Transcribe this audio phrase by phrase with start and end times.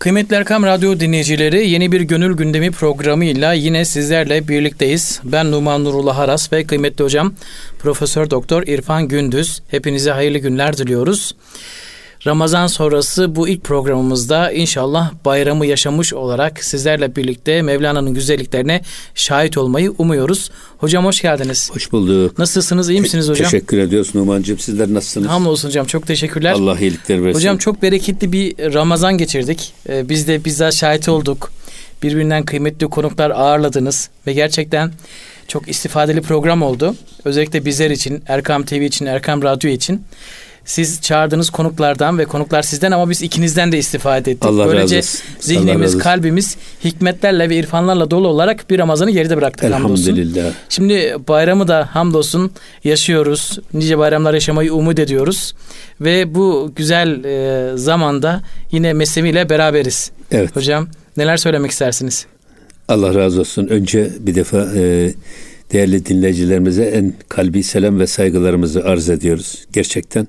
[0.00, 5.20] Kıymetli Erkam Radyo dinleyicileri yeni bir gönül gündemi programıyla yine sizlerle birlikteyiz.
[5.24, 7.34] Ben Numan Nurullah Haras ve kıymetli hocam
[7.78, 9.62] Profesör Doktor İrfan Gündüz.
[9.68, 11.34] Hepinize hayırlı günler diliyoruz.
[12.26, 18.82] Ramazan sonrası bu ilk programımızda inşallah bayramı yaşamış olarak sizlerle birlikte Mevlana'nın güzelliklerine
[19.14, 20.50] şahit olmayı umuyoruz.
[20.78, 21.70] Hocam hoş geldiniz.
[21.72, 22.38] Hoş bulduk.
[22.38, 22.90] Nasılsınız?
[22.90, 23.50] İyi misiniz hocam?
[23.50, 24.58] Teşekkür ediyoruz Numan'cığım.
[24.58, 25.28] Sizler nasılsınız?
[25.28, 25.86] Hamdolsun hocam.
[25.86, 26.52] Çok teşekkürler.
[26.52, 27.38] Allah iyilikler versin.
[27.38, 29.72] Hocam çok bereketli bir Ramazan geçirdik.
[29.88, 31.52] Ee, biz de bizzat şahit olduk.
[32.02, 34.92] Birbirinden kıymetli konuklar ağırladınız ve gerçekten
[35.48, 36.94] çok istifadeli program oldu.
[37.24, 40.02] Özellikle bizler için, Erkam TV için, Erkam Radyo için
[40.64, 44.50] siz çağırdığınız konuklardan ve konuklar sizden ama biz ikinizden de istifade ettik.
[44.50, 45.20] Allah Böylece razı olsun.
[45.40, 45.98] zihnimiz, razı olsun.
[45.98, 50.12] kalbimiz hikmetlerle ve irfanlarla dolu olarak bir Ramazan'ı geride bıraktık hamdolsun.
[50.12, 50.52] Elhamdülillah.
[50.68, 52.50] Şimdi bayramı da hamdolsun
[52.84, 53.58] yaşıyoruz.
[53.74, 55.54] Nice bayramlar yaşamayı umut ediyoruz.
[56.00, 60.10] Ve bu güzel e, zamanda yine mesleğiyle beraberiz.
[60.30, 60.56] Evet.
[60.56, 62.26] Hocam neler söylemek istersiniz?
[62.88, 63.66] Allah razı olsun.
[63.66, 65.12] Önce bir defa e,
[65.72, 69.64] değerli dinleyicilerimize en kalbi selam ve saygılarımızı arz ediyoruz.
[69.72, 70.28] Gerçekten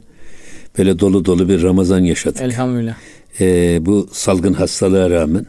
[0.78, 2.42] böyle dolu dolu bir Ramazan yaşadık.
[2.42, 2.96] Elhamdülillah.
[3.40, 5.46] E, bu salgın hastalığa rağmen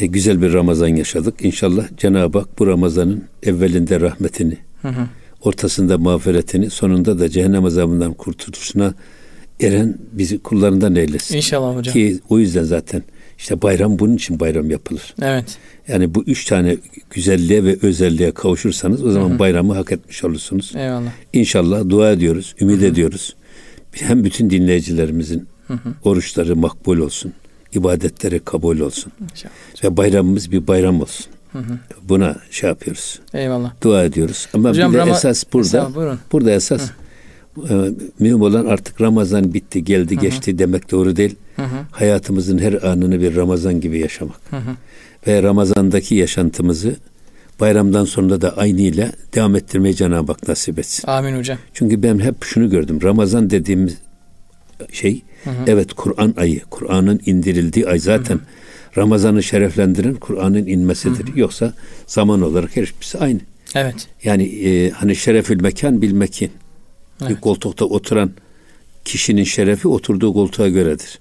[0.00, 1.34] e, güzel bir Ramazan yaşadık.
[1.44, 5.06] İnşallah Cenab-ı Hak bu Ramazan'ın evvelinde rahmetini, Hı hı.
[5.42, 8.94] ortasında mağfiretini, sonunda da cehennem azabından kurtuluşuna
[9.60, 11.36] eren bizi kullarından eylesin.
[11.36, 11.92] İnşallah hocam.
[11.92, 13.02] Ki o yüzden zaten
[13.38, 15.14] işte bayram bunun için bayram yapılır.
[15.22, 15.58] Evet.
[15.88, 16.76] Yani bu üç tane
[17.10, 20.72] güzelliğe ve özelliğe kavuşursanız o zaman bayramı hak etmiş olursunuz.
[20.76, 21.10] Eyvallah.
[21.32, 23.36] İnşallah dua ediyoruz, ümit ediyoruz.
[24.00, 25.48] Hem bütün dinleyicilerimizin
[26.04, 27.32] oruçları makbul olsun,
[27.74, 29.52] ibadetleri kabul olsun İnşallah.
[29.84, 31.26] ve bayramımız bir bayram olsun.
[32.02, 33.72] Buna şey yapıyoruz, Eyvallah.
[33.82, 34.48] dua ediyoruz.
[34.54, 36.18] Ama Hocam, bir de Rama- esas burada, buyurun.
[36.32, 36.90] burada esas
[37.70, 37.74] e,
[38.18, 41.34] mühim olan artık Ramazan bitti, geldi, geçti demek doğru değil.
[41.90, 44.40] Hayatımızın her anını bir Ramazan gibi yaşamak.
[45.26, 46.96] Ve Ramazan'daki yaşantımızı
[47.60, 51.08] bayramdan sonra da aynıyla devam ettirmeyi Cenab-ı Hak nasip etsin.
[51.08, 51.58] Amin hocam.
[51.74, 52.98] Çünkü ben hep şunu gördüm.
[53.02, 53.94] Ramazan dediğimiz
[54.92, 55.22] şey
[55.66, 56.60] evet Kur'an ayı.
[56.70, 58.40] Kur'an'ın indirildiği ay zaten
[58.96, 61.36] Ramazan'ı şereflendiren Kur'an'ın inmesidir.
[61.36, 61.72] Yoksa
[62.06, 63.40] zaman olarak her hepsi aynı.
[63.74, 64.08] Evet.
[64.24, 66.50] Yani e, hani şerefül mekan bil mekin.
[67.20, 67.40] Bir Evet.
[67.40, 68.30] koltukta oturan
[69.04, 71.20] kişinin şerefi oturduğu koltuğa göredir.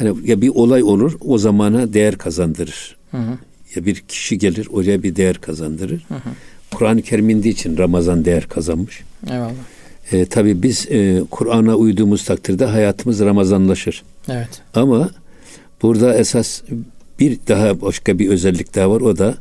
[0.00, 2.96] Yani ya bir olay olur o zamana değer kazandırır.
[3.76, 6.06] Ya bir kişi gelir oraya bir değer kazandırır.
[6.74, 9.02] Kur'an-ı Kerim indiği için Ramazan değer kazanmış.
[9.30, 9.52] Eyvallah.
[10.12, 14.02] E, tabii biz e, Kur'an'a uyduğumuz takdirde hayatımız Ramazanlaşır.
[14.28, 14.48] Evet.
[14.74, 15.10] Ama
[15.82, 16.62] burada esas
[17.20, 19.00] bir daha başka bir özellik daha var.
[19.00, 19.34] O da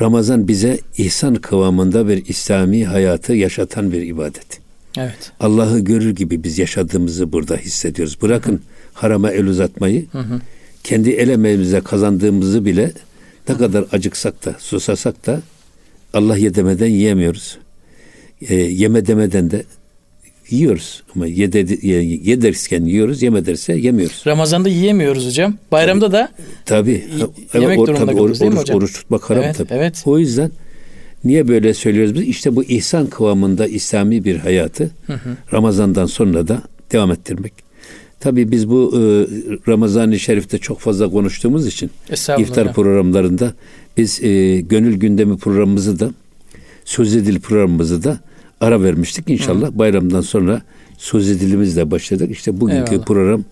[0.00, 4.60] Ramazan bize ihsan kıvamında bir İslami hayatı yaşatan bir ibadet.
[4.96, 5.32] Evet.
[5.40, 8.22] Allah'ı görür gibi biz yaşadığımızı burada hissediyoruz.
[8.22, 8.60] Bırakın
[8.92, 10.06] harama el uzatmayı,
[10.84, 12.92] kendi el emeğimize kazandığımızı bile
[13.48, 15.40] ne kadar acıksak da, susasak da
[16.14, 17.58] Allah ye demeden yiyemiyoruz.
[18.48, 19.64] E, yeme demeden de
[20.50, 21.02] yiyoruz.
[21.16, 24.22] Ama ye, dedi, ye, ye dersken yiyoruz, yeme derse yemiyoruz.
[24.26, 25.56] Ramazan'da yiyemiyoruz hocam.
[25.72, 26.28] Bayramda da
[26.66, 27.04] Tabii.
[27.54, 28.76] Yemek durumunda tabii, kalıyoruz değil mi oruç, hocam?
[28.76, 29.68] oruç tutmak haram Evet, tabii.
[29.72, 30.02] evet.
[30.06, 30.50] O yüzden
[31.24, 32.22] niye böyle söylüyoruz biz?
[32.22, 34.90] İşte bu ihsan kıvamında İslami bir hayatı
[35.52, 37.52] Ramazan'dan sonra da devam ettirmek.
[38.22, 39.00] Tabii biz bu e,
[39.68, 41.90] Ramazan-ı Şerif'te çok fazla konuştuğumuz için
[42.38, 43.52] iftar programlarında
[43.96, 46.10] biz e, gönül gündemi programımızı da
[46.84, 48.20] söz edil programımızı da
[48.60, 49.30] ara vermiştik.
[49.30, 50.62] İnşallah bayramdan sonra
[50.98, 52.30] söz edilimizle başladık.
[52.30, 53.06] İşte bugünkü Eyvallah.
[53.06, 53.44] program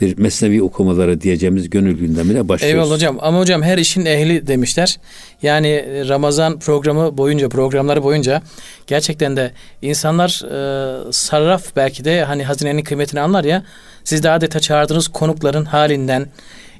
[0.00, 2.74] bir mesnevi okumaları diyeceğimiz gönül gündemine başlıyoruz.
[2.74, 3.18] Eyvallah hocam.
[3.20, 4.98] Ama hocam her işin ehli demişler.
[5.42, 8.42] Yani e, Ramazan programı boyunca, programları boyunca
[8.86, 9.50] gerçekten de
[9.82, 10.42] insanlar
[11.08, 13.64] e, sarraf belki de hani hazinenin kıymetini anlar ya.
[14.04, 16.26] Siz de adeta çağırdığınız konukların halinden,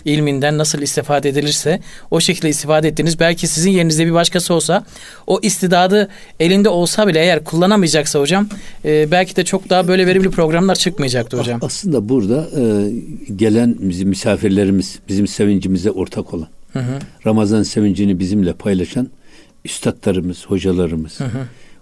[0.04, 4.84] ilminden nasıl istifade edilirse o şekilde istifade ettiğiniz belki sizin yerinizde bir başkası olsa
[5.26, 6.08] o istidadı
[6.40, 8.48] elinde olsa bile eğer kullanamayacaksa hocam
[8.84, 11.60] e, belki de çok daha böyle verimli programlar çıkmayacaktı hocam.
[11.62, 12.92] Aslında burada e,
[13.36, 16.48] gelen bizim misafirlerimiz, bizim sevincimize ortak olan,
[17.26, 19.08] Ramazan sevincini bizimle paylaşan
[19.64, 21.18] üstadlarımız, hocalarımız,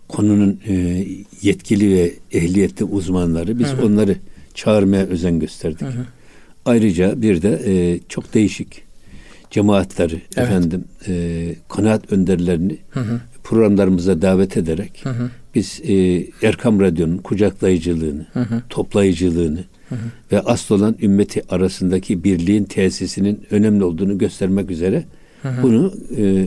[0.08, 1.06] konunun e,
[1.42, 4.16] yetkili ve ehliyetli uzmanları, biz onları
[4.54, 5.88] çağırmaya özen gösterdik.
[6.64, 8.82] Ayrıca bir de e, çok değişik
[9.50, 12.78] cemaatleri, efendim e, kanaat önderlerini
[13.44, 15.04] programlarımıza davet ederek
[15.54, 18.26] biz e, Erkam Radyo'nun kucaklayıcılığını,
[18.68, 19.64] toplayıcılığını
[20.32, 25.04] ve asıl olan ümmeti arasındaki birliğin tesisinin önemli olduğunu göstermek üzere
[25.62, 26.46] bunu e,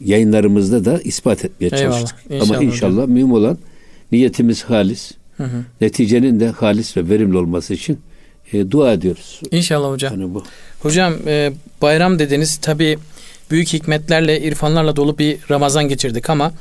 [0.00, 1.98] yayınlarımızda da ispat etmeye Eyvallah.
[1.98, 2.18] çalıştık.
[2.30, 3.58] İnşallah Ama inşallah mühim olan
[4.12, 5.12] niyetimiz halis.
[5.80, 7.98] Neticenin de halis ve verimli olması için
[8.54, 9.40] e, dua ediyoruz.
[9.50, 10.20] İnşallah hocam.
[10.20, 10.44] Yani bu.
[10.80, 11.52] Hocam e,
[11.82, 12.98] bayram dediniz tabi
[13.50, 16.52] büyük hikmetlerle, irfanlarla dolu bir Ramazan geçirdik ama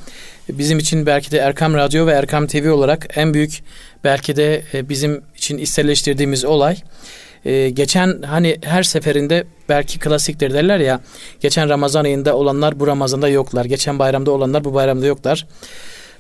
[0.50, 3.64] bizim için belki de Erkam Radyo ve Erkam TV olarak en büyük
[4.04, 6.78] belki de e, bizim için isterleştirdiğimiz olay
[7.46, 11.00] e, geçen hani her seferinde belki klasiktir derler ya
[11.42, 13.66] geçen Ramazan ayında olanlar bu Ramazan'da yoklar.
[13.66, 15.48] Geçen bayramda olanlar bu bayramda yoklar.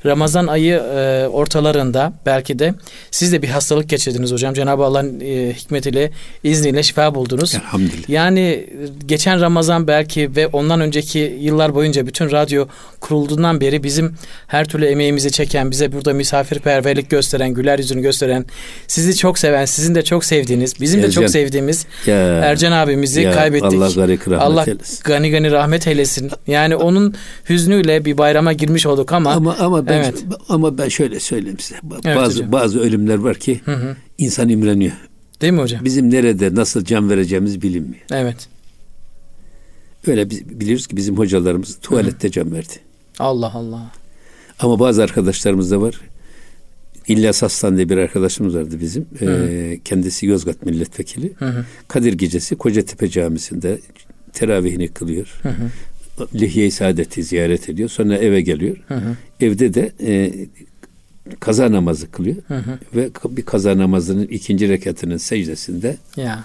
[0.06, 2.74] Ramazan ayı e, ortalarında belki de
[3.12, 4.54] siz de bir hastalık geçirdiniz hocam.
[4.54, 6.12] Cenab-ı Allah'ın e, hikmetiyle,
[6.44, 7.56] izniyle şifa buldunuz.
[7.56, 8.10] Elhamdülillah.
[8.10, 8.70] Yani
[9.06, 12.66] geçen Ramazan belki ve ondan önceki yıllar boyunca bütün radyo
[13.00, 14.16] kurulduğundan beri bizim
[14.48, 18.46] her türlü emeğimizi çeken, bize burada misafirperverlik gösteren, güler yüzünü gösteren,
[18.88, 21.22] sizi çok seven, sizin de çok sevdiğiniz, bizim de Ercan.
[21.22, 23.74] çok sevdiğimiz Ya, Ercan abimizi ya kaybettik.
[23.74, 25.00] Allah garik rahmet Allah eylesin.
[25.04, 26.32] gani gani rahmet eylesin.
[26.48, 27.16] Yani onun
[27.50, 30.26] hüznüyle bir bayrama girmiş olduk ama, Ama ama ben Evet.
[30.50, 31.80] ama ben şöyle söyleyeyim size.
[32.06, 32.52] Evet bazı hocam.
[32.52, 33.62] bazı ölümler var ki
[34.18, 34.94] insan imreniyor.
[35.42, 35.86] değil mi hocam?
[35.86, 38.04] Bizim nerede nasıl can vereceğimiz bilinmiyor.
[38.12, 38.48] Evet.
[40.08, 42.74] Öyle biz biliyoruz ki bizim hocalarımız tuvalette can verdi.
[43.20, 43.92] Allah Allah.
[44.60, 46.02] Ama bazı arkadaşlarımız da var.
[47.08, 49.06] İlyas Aslan diye bir arkadaşımız vardı bizim.
[49.22, 51.34] Ee, kendisi Yozgat milletvekili.
[51.88, 53.80] Kadir Gecesi Kocatepe Camisi'nde
[54.34, 55.42] teravihini kılıyor.
[56.36, 57.90] Lihye-i Saadet'i ziyaret ediyor.
[57.90, 58.78] Sonra eve geliyor.
[59.40, 60.32] Evde de e,
[61.40, 62.36] kaza namazı kılıyor.
[62.96, 66.44] Ve bir kaza namazının ikinci rekatının secdesinde Ya.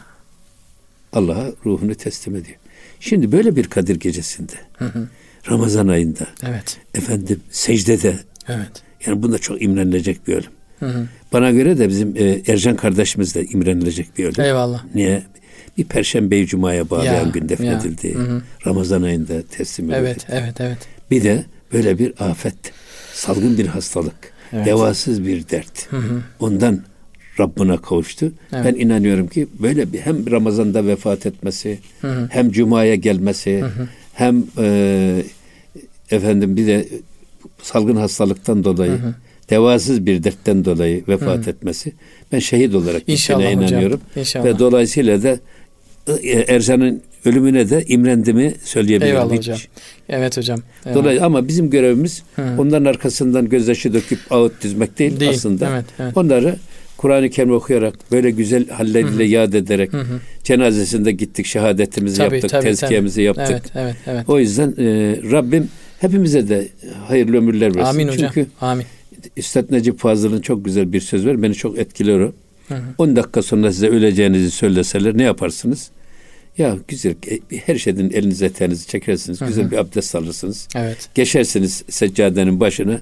[1.12, 2.56] Allah'a ruhunu teslim ediyor.
[3.00, 4.52] Şimdi böyle bir Kadir Gecesi'nde
[5.50, 6.76] Ramazan ayında Evet.
[6.94, 8.18] efendim secdede
[8.48, 8.70] Evet.
[9.06, 11.08] yani bunda çok imrenilecek bir ölüm.
[11.32, 14.40] Bana göre de bizim e, Ercan kardeşimiz de imrenilecek bir ölüm.
[14.44, 14.84] Eyvallah.
[14.94, 15.22] Niye?
[15.78, 18.16] Bir Perşembe Cuma'ya bağlayan Ya, gün defnedildi.
[18.66, 19.98] Ramazan ayında teslim edildi.
[20.00, 20.78] Evet, evet, evet.
[21.10, 22.54] Bir de böyle bir afet,
[23.12, 24.66] salgın bir hastalık, Evet.
[24.66, 25.88] devasız bir dert.
[26.40, 26.80] Ondan
[27.40, 28.32] Rabbına kavuştu.
[28.52, 28.64] Evet.
[28.64, 31.78] Ben inanıyorum ki böyle bir hem Ramazan'da vefat etmesi,
[32.30, 33.64] hem Cuma'ya gelmesi,
[34.14, 35.22] hem e,
[36.10, 36.88] efendim bir de
[37.62, 38.98] salgın hastalıktan dolayı,
[39.50, 41.92] devasız bir dertten dolayı vefat etmesi.
[42.32, 44.00] Ben şehit olarak İnşallah gittiğine hocam, inanıyorum.
[44.16, 44.44] inşallah.
[44.44, 45.38] Ve dolayısıyla da
[46.49, 49.16] Ercan'ın ölümüne de imrendiğimi söyleyebilirim.
[49.16, 49.58] Eyvallah Hiç- hocam.
[50.08, 50.58] Evet hocam.
[50.87, 51.00] Eyvallah.
[51.02, 52.22] Dolayısıyla ama bizim görevimiz
[52.58, 55.69] onların arkasından gözyaşı döküp ağıt dizmek değil, Değil, aslında.
[55.72, 56.16] evet, evet.
[56.16, 56.56] Onları
[56.96, 59.90] Kur'an-ı Kerim okuyarak, böyle güzel halleriyle yad ederek,
[60.44, 63.25] cenazesinde gittik, şehadetimizi Tabii, yaptık, tabii, tezkiyemizi tabii.
[63.25, 63.49] yaptık.
[63.49, 64.25] Evet, evet, evet.
[64.28, 64.84] O yüzden e,
[65.32, 65.69] Rabbim
[66.00, 66.69] hepimize de
[67.06, 67.90] hayırlı ömürler versin.
[67.90, 68.31] Amin hocam.
[68.34, 68.84] Çünkü Amin.
[69.37, 71.43] Üstad Necip Fazıl'ın çok güzel bir söz var.
[71.43, 72.32] Beni çok etkiler o.
[72.99, 75.90] 10 dakika sonra size öleceğinizi söyleseler ne yaparsınız?
[76.58, 77.14] Ya güzel
[77.52, 79.38] e, her şeyden elinize eteğinizi çekersiniz.
[79.46, 80.69] Güzel bir abdest alırsınız.
[80.75, 81.08] Evet.
[81.14, 83.00] Geçersiniz seccadenin başına.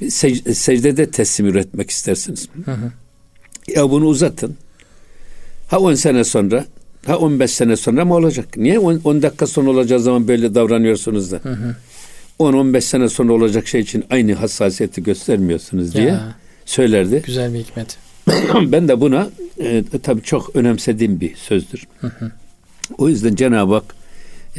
[0.00, 2.48] Bir sec- secdede teslim üretmek istersiniz.
[3.74, 4.56] Ya bunu uzatın.
[5.68, 6.64] Ha 10 sene sonra,
[7.06, 8.56] ha 15 sene sonra mı olacak?
[8.56, 11.40] Niye 10, 10 dakika sonra olacağı zaman böyle davranıyorsunuz da?
[12.40, 16.34] 10-15 sene sonra olacak şey için aynı hassasiyeti göstermiyorsunuz diye Ya.
[16.64, 17.22] söylerdi.
[17.26, 17.96] Güzel bir hikmet.
[18.72, 19.28] ben de buna
[19.60, 21.86] e, tabii çok önemsediğim bir sözdür.
[22.98, 23.84] O yüzden Cenab-ı Hak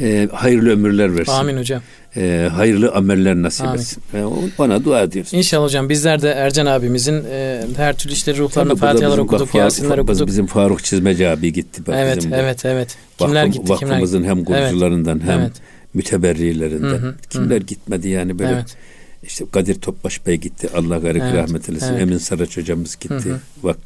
[0.00, 1.32] e, hayırlı ömürler versin.
[1.32, 1.82] Amin hocam.
[2.16, 3.78] E, hayırlı ameller nasip Amin.
[3.78, 4.02] etsin.
[4.14, 4.24] E,
[4.58, 5.34] ona dua ediyoruz.
[5.34, 9.98] İnşallah hocam bizler de Ercan abimizin e, her türlü işte ruhlarına Fatihalar okuduk, Faruk- Yasinler
[9.98, 10.26] okuduk.
[10.26, 11.82] Bizim Faruk Çizmeci abi gitti.
[11.86, 12.96] Bak Evet, bizim evet, evet.
[13.18, 13.82] Kimler vakfım- gitti, kimler?
[13.92, 15.52] Vakfımızın hem kurucularından hem evet.
[15.94, 16.88] müteberrilerinden.
[16.88, 18.50] Hı hı, Kimler gitmedi yani böyle.
[18.52, 18.76] Evet.
[19.22, 20.68] İşte Kadir Topbaş Bey gitti.
[20.74, 21.92] Allah garip Evet, rahmet eylesin.
[21.92, 22.02] evet.
[22.02, 23.32] Emin Saraç hocamız gitti.
[23.62, 23.76] Bak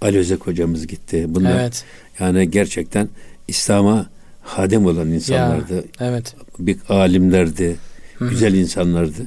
[0.00, 1.24] Ali Özek hocamız gitti.
[1.28, 1.84] Bunlar Evet.
[2.20, 3.08] yani gerçekten
[3.48, 4.06] İslam'a
[4.40, 5.84] hadim olan insanlardı.
[6.00, 6.34] Evet.
[6.58, 7.76] Bir alimlerdi.
[8.20, 9.26] Güzel insanlardı.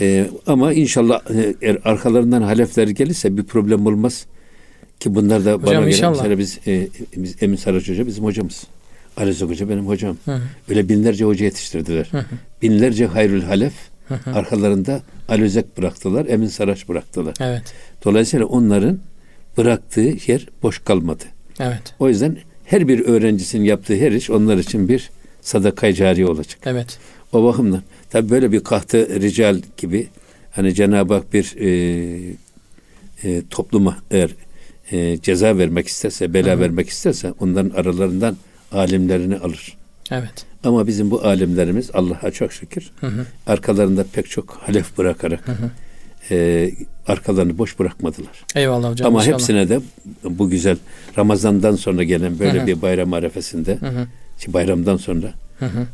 [0.00, 4.26] Ee, ama inşallah e, eğer arkalarından halefler gelirse bir problem olmaz.
[5.00, 6.16] Ki bunlar da bana göre inşallah.
[6.16, 8.64] mesela biz, e, biz Emin Saraç Hoca bizim hocamız.
[9.16, 10.16] Ali Hoca benim hocam.
[10.24, 10.40] Hı hı.
[10.68, 12.10] Öyle binlerce hoca yetiştirdiler.
[12.62, 13.72] Binlerce hayrül halef
[14.26, 17.34] arkalarında Ali Özek bıraktılar, Emin Saraç bıraktılar.
[17.40, 17.62] Evet.
[18.04, 18.98] Dolayısıyla onların
[19.56, 21.24] bıraktığı yer boş kalmadı.
[21.60, 21.94] Evet.
[21.98, 22.36] O yüzden
[22.70, 25.10] her bir öğrencisinin yaptığı her iş onlar için bir
[25.40, 26.58] sadaka cari olacak.
[26.64, 26.98] Evet.
[27.32, 30.08] O bakımdan tabi böyle bir kahtı rical gibi
[30.52, 31.68] hani Cenab-ı Hak bir e,
[33.24, 34.30] e, topluma eğer
[34.92, 38.36] e, ceza vermek isterse, bela vermek isterse onların aralarından
[38.72, 39.76] alimlerini alır.
[40.10, 40.46] Evet.
[40.64, 42.90] Ama bizim bu alimlerimiz Allah'a çok şükür
[43.46, 45.44] arkalarında pek çok halef bırakarak
[46.30, 46.70] e,
[47.06, 48.44] arkalarını boş bırakmadılar.
[48.54, 49.08] Eyvallah hocam.
[49.08, 49.34] Ama inşallah.
[49.34, 49.80] hepsine de
[50.24, 50.76] bu güzel
[51.18, 53.78] Ramazan'dan sonra gelen böyle bir bayram arefesinde
[54.38, 55.32] ki bayramdan sonra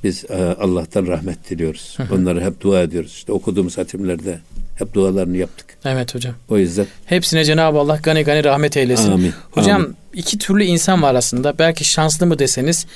[0.05, 1.97] biz e, Allah'tan rahmet diliyoruz.
[2.13, 3.11] Onlara hep dua ediyoruz.
[3.11, 4.39] İşte okuduğumuz hatimlerde
[4.79, 5.67] hep dualarını yaptık.
[5.85, 6.35] Evet hocam.
[6.49, 9.13] O yüzden Hepsine Cenab-ı Allah gani gani rahmet eylesin.
[9.13, 9.33] Amin.
[9.51, 9.97] Hocam Amin.
[10.15, 11.59] iki türlü insan var aslında.
[11.59, 12.87] Belki şanslı mı deseniz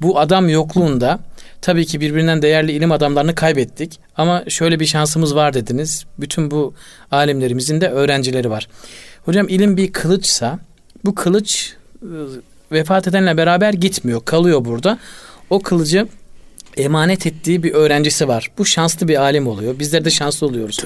[0.00, 1.18] bu adam yokluğunda
[1.64, 4.00] tabii ki birbirinden değerli ilim adamlarını kaybettik.
[4.16, 6.04] Ama şöyle bir şansımız var dediniz.
[6.18, 6.74] Bütün bu
[7.10, 8.68] alimlerimizin de öğrencileri var.
[9.24, 10.58] Hocam ilim bir kılıçsa
[11.04, 12.08] bu kılıç e,
[12.72, 14.24] vefat edenle beraber gitmiyor.
[14.24, 14.98] Kalıyor burada.
[15.50, 16.06] O kılıcı
[16.76, 18.50] emanet ettiği bir öğrencisi var.
[18.58, 19.78] Bu şanslı bir alim oluyor.
[19.78, 20.78] Bizler de şanslı oluyoruz.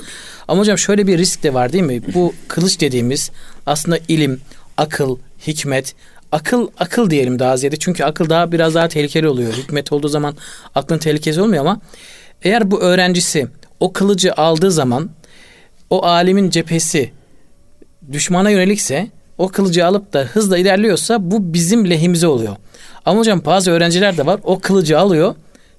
[0.48, 2.14] Ama hocam şöyle bir risk de var değil mi?
[2.14, 3.30] Bu kılıç dediğimiz
[3.66, 4.40] aslında ilim,
[4.76, 5.94] akıl, hikmet,
[6.32, 7.76] akıl akıl diyelim daha ziyade.
[7.76, 9.52] Çünkü akıl daha biraz daha tehlikeli oluyor.
[9.52, 10.36] Hikmet olduğu zaman
[10.74, 11.80] aklın tehlikesi olmuyor ama
[12.42, 13.46] eğer bu öğrencisi
[13.80, 15.10] o kılıcı aldığı zaman
[15.90, 17.10] o alimin cephesi
[18.12, 19.08] düşmana yönelikse
[19.38, 22.56] o kılıcı alıp da hızla ilerliyorsa bu bizim lehimize oluyor.
[23.04, 25.34] Ama hocam bazı öğrenciler de var o kılıcı alıyor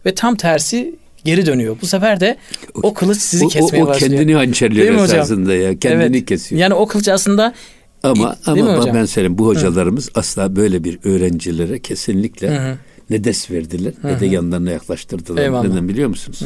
[0.05, 1.77] ve tam tersi geri dönüyor.
[1.81, 2.37] Bu sefer de
[2.83, 4.11] o kılıç sizi o, o, kesmeye o başlıyor.
[4.11, 5.03] kendini hançerliyor hocam?
[5.19, 5.79] esasında ya.
[5.79, 6.25] Kendini Evet.
[6.29, 6.61] kesiyor.
[6.61, 7.53] Yani o kılıç aslında
[8.03, 8.95] Ama mi ama hocam?
[8.95, 12.77] ben söyleyeyim bu hocalarımız asla böyle bir öğrencilere kesinlikle Hı hı.
[13.09, 15.41] ne ders verdiler ne de yanlarına yaklaştırdılar.
[15.41, 15.67] Eyvallah.
[15.67, 16.39] Neden biliyor musunuz?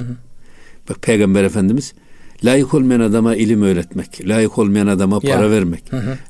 [0.89, 1.93] Bak Peygamber Efendimiz
[2.45, 5.35] layık olmayan adama ilim öğretmek, layık olmayan adama Ya.
[5.35, 5.83] para vermek,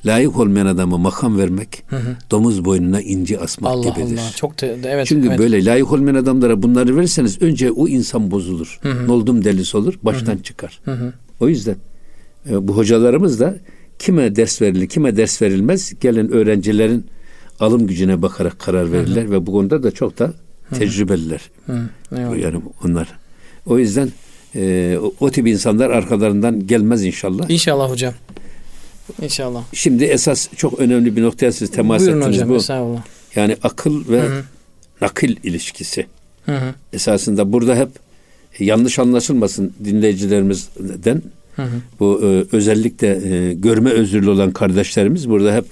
[0.06, 1.84] layık olmayan adama makam vermek,
[2.32, 4.18] domuz boynuna inci asmak Allah gibidir.
[4.18, 5.08] Allah çok te- evet.
[5.08, 5.40] Çünkü evet.
[5.40, 8.80] böyle layık olmayan adamlara bunları verirseniz önce o insan bozulur.
[9.08, 10.80] Noldum delisi olur, baştan çıkar.
[11.40, 11.76] O yüzden
[12.50, 13.56] e, bu hocalarımız da
[14.04, 17.06] kime ders verilir, kime ders verilmez gelen öğrencilerin
[17.60, 20.34] alım gücüne bakarak karar verirler ve bu konuda da çok da
[20.76, 21.42] tecrübeliler.
[21.66, 22.38] Hı, eyvallah.
[22.38, 23.08] Yani onlar.
[23.66, 24.10] O yüzden
[24.56, 27.50] e, o, o tip insanlar arkalarından gelmez inşallah.
[27.50, 28.14] İnşallah hocam.
[29.22, 29.64] İnşallah.
[29.74, 32.50] Şimdi esas çok önemli bir noktaya siz temas Buyurun ettiniz hocam.
[32.50, 32.56] bu.
[32.56, 33.04] Estağfurullah.
[33.36, 34.24] Yani akıl ve
[35.02, 36.06] nakil ilişkisi.
[36.46, 36.74] Hı hı.
[36.94, 37.90] esasında burada hep
[38.60, 41.22] yanlış anlaşılmasın dinleyicilerimizden.
[42.00, 45.66] Bu e, özellikle e, görme özürlü olan kardeşlerimiz burada hep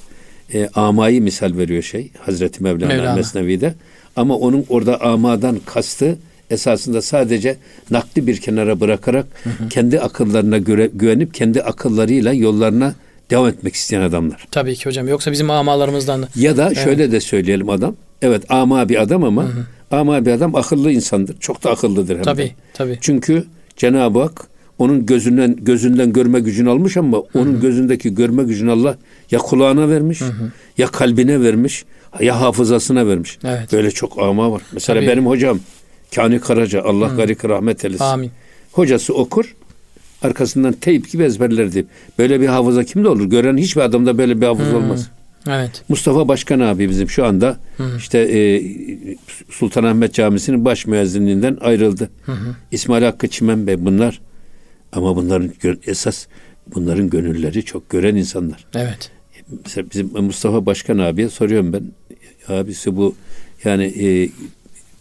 [0.53, 3.15] e, amayı misal veriyor şey Hazreti Mevlana, Mevlana.
[3.15, 3.73] Mesnevi'de.
[4.15, 6.17] Ama onun orada amadan kastı
[6.50, 7.57] esasında sadece
[7.91, 9.25] nakli bir kenara bırakarak
[9.69, 12.95] kendi akıllarına göre güvenip kendi akıllarıyla yollarına
[13.29, 14.47] devam etmek isteyen adamlar.
[14.51, 15.07] Tabii ki hocam.
[15.07, 16.27] Yoksa bizim amalarımızdan da.
[16.35, 17.95] Ya da şöyle de söyleyelim adam.
[18.21, 19.47] Evet ama bir adam ama
[19.91, 21.39] ama bir adam akıllı insandır.
[21.39, 22.25] Çok da akıllıdır hem de.
[22.25, 22.97] Tabii tabii.
[23.01, 23.45] Çünkü
[23.77, 24.50] Cenab-ı Hak
[24.81, 28.97] onun gözünden gözünden görme gücünü almış ama onun gözündeki görme gücünü Allah
[29.31, 30.21] ya kulağına vermiş,
[30.77, 31.85] ya kalbine vermiş,
[32.19, 33.39] ya hafızasına vermiş.
[33.43, 33.73] Evet.
[33.73, 34.61] Böyle çok ama var.
[34.71, 35.09] Mesela Tabii.
[35.11, 35.59] benim hocam
[36.15, 38.03] Kani Karaca Allah garik rahmet eylesin.
[38.03, 38.31] Amin.
[38.71, 39.55] Hocası okur,
[40.21, 41.85] arkasından teyp gibi ezberlerdi.
[42.19, 43.25] Böyle bir hafıza kimde olur?
[43.25, 45.09] Gören hiçbir adamda böyle bir hafıza olmaz.
[45.50, 45.83] Evet.
[45.89, 47.59] Mustafa Başkan abi bizim şu anda
[47.97, 48.63] işte e,
[49.50, 52.09] Sultanahmet Camisi'nin baş müezzinliğinden ayrıldı.
[52.71, 54.21] İsmail Hakkı Çimen Bey bunlar
[54.91, 55.51] ama bunların
[55.88, 56.27] esas
[56.75, 58.65] bunların gönülleri çok gören insanlar.
[58.75, 59.12] Evet.
[59.65, 61.83] Mesela bizim Mustafa Başkan abiye soruyorum ben
[62.48, 63.15] abisi bu
[63.63, 64.29] yani e,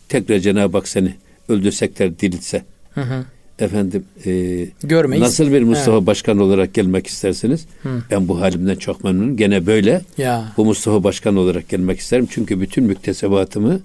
[0.09, 1.15] tekrar Cenab-ı Hak seni
[1.49, 2.63] öldürsekler diriltse
[2.95, 3.25] Hı hı.
[3.59, 5.23] efendim e, Görmeyiz.
[5.23, 7.67] nasıl bir Mustafa Başkan olarak gelmek istersiniz?
[8.11, 9.37] Ben bu halimden çok memnunum.
[9.37, 10.53] Gene böyle Ya.
[10.57, 12.27] bu Mustafa Başkan olarak gelmek isterim.
[12.31, 13.81] Çünkü bütün müktesebatımı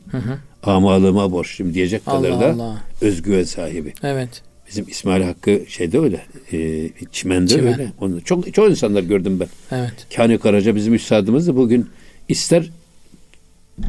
[0.63, 2.83] amalığıma borçluyum diyecek kadar Allah da Allah.
[3.01, 3.93] özgüven sahibi.
[4.03, 4.41] Evet.
[4.69, 6.22] Bizim İsmail Hakkı şeyde öyle.
[6.53, 7.74] E, çimende Çimen.
[7.74, 7.91] öyle.
[8.01, 9.48] Onu çok çok insanlar gördüm ben.
[9.72, 10.07] Evet.
[10.15, 11.89] Kani Karaca bizim üstadımız da bugün
[12.29, 12.72] ister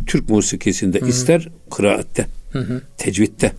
[0.06, 2.26] Türk musikisinde, ister kıraatte,
[2.99, 3.52] tecvitte,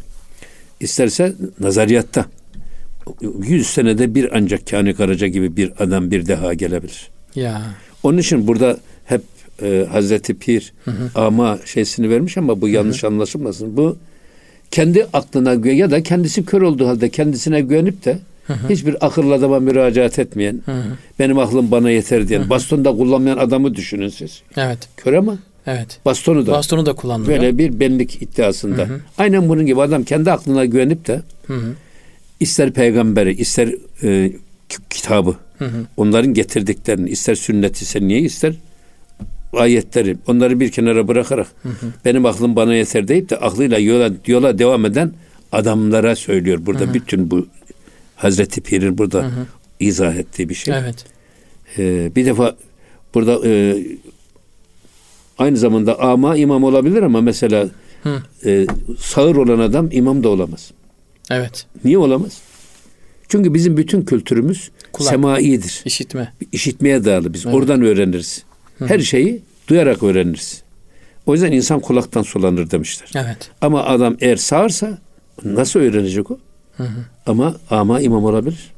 [0.80, 2.26] isterse nazariyatta.
[3.48, 7.10] Yüz senede bir ancak Kani Karaca gibi bir adam bir deha gelebilir.
[7.36, 7.62] Ya.
[8.04, 9.22] Onun için burada hep
[9.62, 10.74] e, Hazreti Pir
[11.16, 13.78] ama şeysini vermiş ama bu yanlış anlaşılmasın.
[13.78, 13.98] Bu
[14.72, 18.18] kendi aklına gö- ya da kendisi kör olduğu halde kendisine güvenip de
[18.70, 20.62] hiçbir akıllı adama müracaat etmeyen,
[21.20, 24.42] benim aklım bana yeter diyen, bastonda kullanmayan adamı düşünün siz.
[24.58, 24.78] Evet.
[24.98, 26.00] Kör ama Evet.
[26.06, 27.42] bastonu da Bastonu da kullanılıyor.
[27.42, 28.88] böyle bir benlik iddiasında.
[29.18, 31.22] Aynen bunun gibi adam kendi aklına güvenip de
[32.40, 33.68] ister peygamberi, ister
[34.04, 34.32] e,
[34.70, 35.36] ki- kitabı,
[35.98, 38.54] onların getirdiklerini, ister sünnet ise niye ister
[39.54, 41.48] ayetleri, onları bir kenara bırakarak
[42.06, 45.12] benim aklım bana yeter deyip de aklıyla yola, yola devam eden
[45.52, 46.60] adamlara söylüyor.
[46.66, 47.48] Burada bütün bu
[48.16, 49.32] Hazreti Pir'in burada
[49.80, 50.74] izah ettiği bir şey.
[50.78, 51.06] Evet.
[51.78, 52.56] Ee, bir defa
[53.14, 53.84] burada e,
[55.38, 57.70] aynı zamanda ama imam olabilir ama mesela
[58.46, 58.68] e,
[59.00, 60.72] sağır olan adam imam da olamaz.
[61.32, 61.66] Evet.
[61.84, 62.42] Niye olamaz?
[63.30, 65.10] Çünkü bizim bütün kültürümüz Kulak.
[65.10, 65.82] semaidir.
[65.86, 66.34] İşitme.
[66.52, 67.34] İşitmeye dayalı.
[67.34, 68.44] Biz oradan öğreniriz.
[68.80, 70.64] Her şeyi duyarak öğreniriz.
[71.26, 73.12] O yüzden insan kulaktan sulanır demişler.
[73.16, 73.52] Evet.
[73.62, 74.98] Ama adam eğer sağırsa
[75.44, 76.40] nasıl öğrenecek o?
[77.26, 78.72] Ama ama imam olabilir.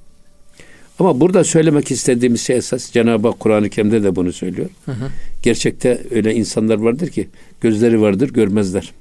[0.99, 4.69] Ama burada söylemek istediğimiz şey esas Cenab-ı Hak Kur'an-ı Kerim'de de bunu söylüyor.
[4.85, 5.09] Hı hı.
[5.43, 7.29] Gerçekte öyle insanlar vardır ki
[7.61, 8.91] gözleri vardır görmezler.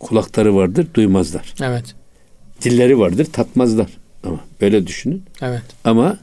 [0.00, 1.54] Kulakları vardır duymazlar.
[1.62, 1.94] Evet.
[2.62, 3.88] Dilleri vardır tatmazlar.
[4.24, 5.22] Ama böyle düşünün.
[5.42, 5.62] Evet.
[5.84, 6.18] Ama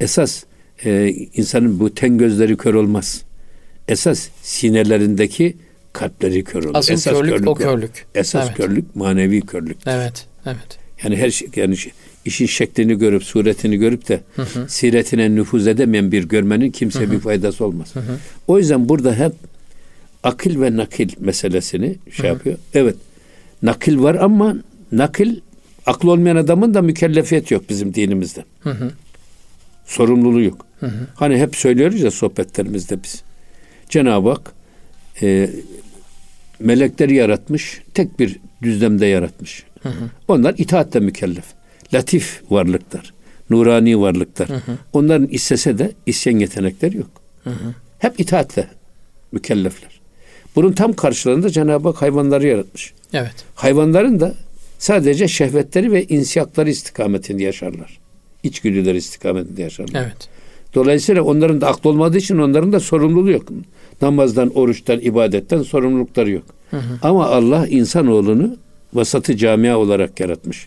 [0.00, 0.44] esas
[0.84, 3.22] e, insanın bu ten gözleri kör olmaz.
[3.92, 5.56] Esas sinelerindeki
[5.92, 6.74] kalpleri kör olur.
[6.74, 8.06] Asıl esas körlük, körlük o körlük.
[8.14, 8.56] Esas evet.
[8.56, 9.76] körlük manevi körlük.
[9.86, 10.26] Evet.
[10.46, 10.78] Evet.
[11.04, 11.76] Yani her şey yani
[12.24, 14.68] işin şeklini görüp suretini görüp de hı hı.
[14.68, 17.10] siretine nüfuz edemeyen bir görmenin kimse hı hı.
[17.10, 17.94] bir faydası olmaz.
[17.94, 18.18] Hı hı.
[18.48, 19.32] O yüzden burada hep
[20.22, 22.26] akıl ve nakil meselesini şey hı hı.
[22.26, 22.58] yapıyor.
[22.74, 22.96] Evet.
[23.62, 24.56] Nakil var ama
[24.92, 25.36] nakil
[25.86, 28.44] akıl olmayan adamın da mükellefiyeti yok bizim dinimizde.
[28.60, 28.90] Hı hı.
[29.86, 30.66] Sorumluluğu yok.
[30.80, 31.06] Hı hı.
[31.14, 33.22] Hani hep söylüyoruz ya sohbetlerimizde biz.
[33.92, 34.52] Cenab-ı Hak
[35.22, 35.50] e,
[36.58, 39.64] melekleri yaratmış, tek bir düzlemde yaratmış.
[39.82, 40.10] Hı hı.
[40.28, 41.44] Onlar itaatle mükellef.
[41.94, 43.14] Latif varlıklar,
[43.50, 44.48] nurani varlıklar.
[44.48, 44.78] Hı hı.
[44.92, 47.10] Onların istese de isyan yetenekleri yok.
[47.44, 47.74] Hı hı.
[47.98, 48.68] Hep itaatle
[49.32, 50.00] mükellefler.
[50.56, 52.92] Bunun tam karşılığında Cenab-ı Hak hayvanları yaratmış.
[53.12, 53.34] Evet.
[53.54, 54.34] Hayvanların da
[54.78, 57.98] sadece şehvetleri ve insiyakları istikametinde yaşarlar.
[58.42, 60.02] İçgüdüleri istikametinde yaşarlar.
[60.02, 60.28] Evet.
[60.74, 63.48] Dolayısıyla onların da aklı olmadığı için onların da sorumluluğu yok.
[64.02, 66.44] Namazdan, oruçtan, ibadetten sorumlulukları yok.
[66.70, 66.98] Hı hı.
[67.02, 68.56] Ama Allah insanoğlunu
[68.94, 70.66] vasatı camia olarak yaratmış.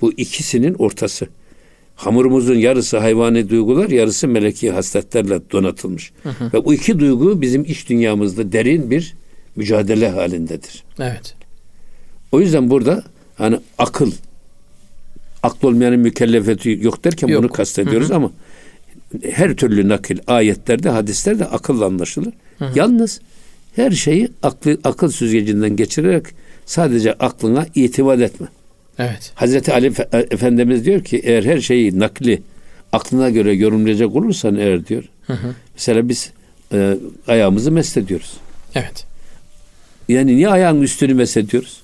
[0.00, 1.26] Bu ikisinin ortası.
[1.96, 6.12] Hamurumuzun yarısı hayvani duygular, yarısı meleki hasletlerle donatılmış.
[6.22, 6.50] Hı hı.
[6.54, 9.14] Ve bu iki duygu bizim iç dünyamızda derin bir
[9.56, 10.84] mücadele halindedir.
[11.00, 11.34] Evet.
[12.32, 13.04] O yüzden burada
[13.36, 14.12] hani akıl,
[15.42, 17.42] akıl olmayanın mükellefeti yok derken yok.
[17.42, 18.16] bunu kastediyoruz hı hı.
[18.16, 18.30] ama
[19.30, 22.32] her türlü nakil ayetlerde, hadislerde akılla anlaşılır.
[22.58, 22.78] Hı hı.
[22.78, 23.20] Yalnız
[23.76, 26.26] her şeyi aklı, akıl süzgecinden geçirerek
[26.66, 28.46] sadece aklına itimat etme.
[28.98, 29.32] Evet.
[29.34, 32.42] Hazreti Ali Efendimiz diyor ki eğer her şeyi nakli
[32.92, 35.04] aklına göre yorumlayacak olursan eğer diyor.
[35.26, 35.54] Hı hı.
[35.74, 36.32] Mesela biz
[36.72, 36.96] e,
[37.28, 38.36] ayağımızı meslediyoruz.
[38.74, 39.04] Evet.
[40.08, 41.82] Yani niye ayağın üstünü meslediyoruz?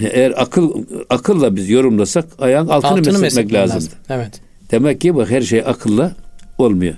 [0.00, 3.76] Eğer akıl akılla biz yorumlasak ayağın altını, altını mesletmek lazım.
[3.76, 3.92] lazım.
[4.08, 4.40] Evet.
[4.70, 6.16] Demek ki bak her şey akılla
[6.58, 6.94] olmuyor.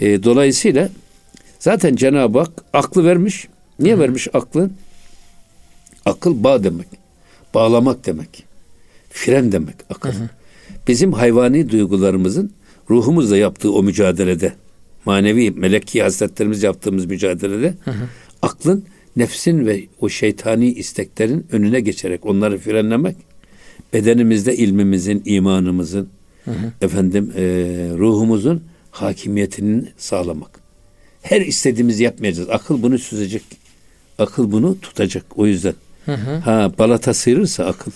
[0.00, 0.88] E, dolayısıyla
[1.58, 3.48] zaten Cenab-ı Hak aklı vermiş.
[3.78, 4.02] Niye Hı-hı.
[4.02, 4.72] vermiş aklın?
[6.04, 6.88] Akıl bağ demek.
[7.54, 8.44] Bağlamak demek.
[9.10, 10.12] Fren demek akıl.
[10.12, 10.28] Hı-hı.
[10.88, 12.52] Bizim hayvani duygularımızın
[12.90, 14.52] ruhumuzla yaptığı o mücadelede,
[15.04, 18.08] manevi meleki hazretlerimiz yaptığımız mücadelede Hı-hı.
[18.42, 18.84] aklın
[19.16, 23.16] nefsin ve o şeytani isteklerin önüne geçerek onları frenlemek,
[23.92, 26.08] bedenimizde ilmimizin, imanımızın,
[26.46, 26.72] hı hı.
[26.80, 27.42] efendim e,
[27.98, 30.50] ruhumuzun hakimiyetini sağlamak.
[31.22, 32.50] Her istediğimizi yapmayacağız.
[32.50, 33.42] Akıl bunu süzecek.
[34.18, 35.24] Akıl bunu tutacak.
[35.36, 35.74] O yüzden.
[36.06, 36.36] Hı hı.
[36.36, 37.90] Ha balata sıyırırsa akıl.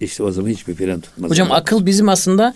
[0.00, 1.30] İşte o zaman hiçbir fren tutmaz.
[1.30, 2.54] Hocam akıl bizim aslında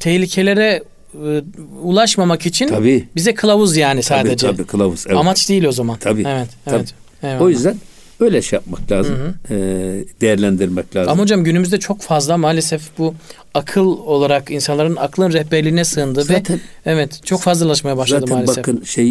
[0.00, 0.82] tehlikelere
[1.14, 1.42] e,
[1.82, 3.08] ulaşmamak için tabii.
[3.16, 4.46] bize kılavuz yani sadece.
[4.46, 5.04] Tabii tabii kılavuz.
[5.06, 5.18] Evet.
[5.18, 5.98] Amaç değil o zaman.
[5.98, 6.24] Tabii.
[6.26, 6.48] Evet.
[6.64, 6.76] Tabii.
[6.76, 6.94] evet.
[7.22, 7.40] Eyvallah.
[7.40, 7.76] O yüzden
[8.20, 9.16] öyle şey yapmak lazım.
[9.16, 9.58] Hı hı.
[9.58, 11.12] E, değerlendirmek lazım.
[11.12, 13.14] Ama hocam günümüzde çok fazla maalesef bu
[13.54, 18.54] akıl olarak insanların aklın rehberliğine sığındı zaten, ve evet çok fazlalaşmaya başladı zaten maalesef.
[18.54, 19.10] Zaten bakın şey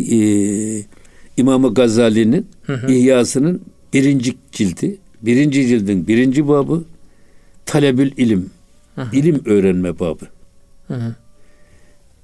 [0.79, 0.83] e,
[1.37, 2.47] İmam Gazali'nin
[2.87, 3.61] İhyası'nın
[3.93, 6.83] birinci cildi, birinci cildin birinci babı
[7.65, 8.49] talebül ilim,
[8.95, 9.15] hı hı.
[9.15, 10.25] ilim öğrenme babı.
[10.87, 11.15] Hı hı.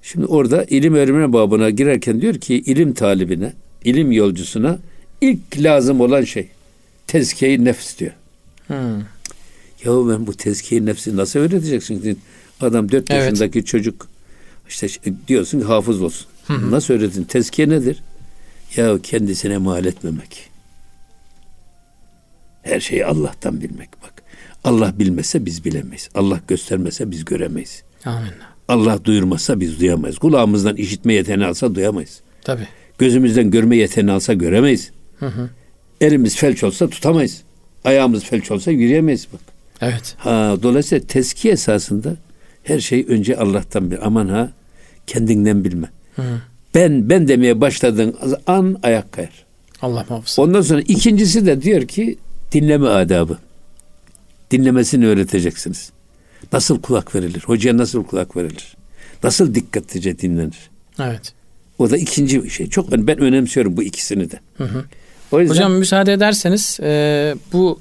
[0.01, 4.79] Şimdi orada ilim öğrenme babına girerken diyor ki ilim talibine, ilim yolcusuna
[5.21, 6.47] ilk lazım olan şey
[7.11, 8.11] tezkiye nefs diyor.
[8.67, 8.99] Hmm.
[9.85, 12.19] Ya ben bu tezkiye nefsi nasıl öğreteceksin?
[12.61, 13.23] Adam dört evet.
[13.23, 14.07] yaşındaki çocuk
[14.69, 14.87] işte
[15.27, 16.27] diyorsun ki hafız olsun.
[16.47, 17.23] Hı Nasıl öğretin?
[17.23, 18.03] Tezkiye nedir?
[18.75, 20.49] Ya kendisine mal etmemek.
[22.61, 24.23] Her şeyi Allah'tan bilmek bak.
[24.63, 26.09] Allah bilmese biz bilemeyiz.
[26.15, 27.83] Allah göstermese biz göremeyiz.
[28.05, 28.31] Amin.
[28.67, 30.17] Allah duyurmasa biz duyamayız.
[30.17, 32.21] Kulağımızdan işitme yeteneği alsa duyamayız.
[32.41, 32.67] Tabi.
[32.97, 34.91] Gözümüzden görme yeteneği alsa göremeyiz.
[35.19, 35.49] Hı hı.
[36.01, 37.41] Elimiz felç olsa tutamayız.
[37.83, 39.41] Ayağımız felç olsa yürüyemeyiz bak.
[39.81, 40.15] Evet.
[40.17, 42.15] Ha, dolayısıyla tezki esasında
[42.63, 44.51] her şey önce Allah'tan bir aman ha
[45.07, 45.89] kendinden bilme.
[46.15, 46.23] Hı.
[46.75, 48.15] Ben ben demeye başladığın
[48.47, 49.45] an ayak kayar.
[49.81, 50.41] Allah muhafaza.
[50.41, 52.17] Ondan sonra ikincisi de diyor ki
[52.51, 53.37] dinleme adabı.
[54.51, 55.91] Dinlemesini öğreteceksiniz.
[56.53, 57.43] Nasıl kulak verilir?
[57.45, 58.75] Hocaya nasıl kulak verilir?
[59.23, 60.69] Nasıl dikkatlice dinlenir?
[60.99, 61.33] Evet.
[61.79, 62.69] O da ikinci şey.
[62.69, 64.39] Çok ben önemsiyorum bu ikisini de.
[64.57, 64.85] Hı hı.
[65.31, 65.55] O yüzden...
[65.55, 67.79] Hocam müsaade ederseniz e, bu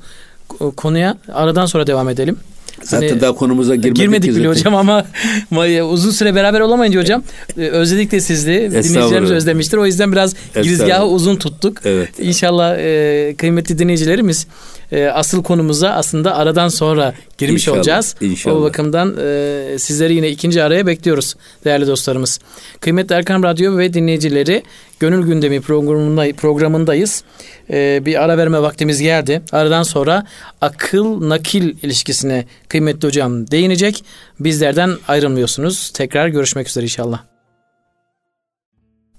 [0.76, 2.36] konuya aradan sonra devam edelim.
[2.82, 5.06] Zaten hani, daha konumuza girmedik, girmedik bile hocam ama
[5.90, 7.22] uzun süre beraber olamayınca hocam
[7.58, 8.52] e, özledik de sizli.
[8.52, 9.78] Dinleyicilerimiz özlemiştir.
[9.78, 11.78] O yüzden biraz girizgahı uzun tuttuk.
[11.84, 12.10] Evet.
[12.18, 14.46] İnşallah e, kıymetli dinleyicilerimiz
[14.92, 18.14] e, asıl konumuza aslında aradan sonra girmiş İnşallah, olacağız.
[18.20, 18.56] inşallah.
[18.56, 22.38] O bakımdan e, sizleri yine ikinci araya bekliyoruz değerli dostlarımız.
[22.80, 24.62] Kıymetli Erkam Radyo ve dinleyicileri
[25.00, 27.24] Gönül Gündemi programında, programındayız.
[27.70, 29.42] E, bir ara verme vaktimiz geldi.
[29.52, 30.26] Aradan sonra
[30.60, 34.04] akıl nakil ilişkisine kıymetli hocam değinecek.
[34.40, 35.90] Bizlerden ayrılmıyorsunuz.
[35.90, 37.29] Tekrar görüşmek üzere inşallah.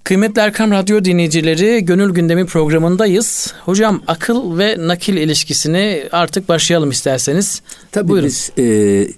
[0.04, 3.54] Kıymetli Erkam Radyo dinleyicileri Gönül Gündemi programındayız.
[3.64, 7.62] Hocam akıl ve nakil ilişkisini artık başlayalım isterseniz.
[7.92, 8.26] Tabii Buyurun.
[8.28, 9.08] biz e,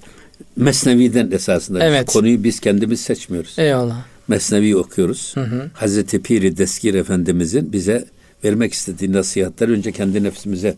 [0.56, 2.06] Mesnevi'den esasında Evet.
[2.06, 3.58] konuyu biz kendimiz seçmiyoruz.
[3.58, 3.96] Eyvallah.
[4.28, 5.34] Mesnevi okuyoruz.
[5.74, 8.04] Hazreti Piri Deskir Efendimizin bize
[8.44, 10.76] vermek istediği nasihatleri önce kendi nefsimize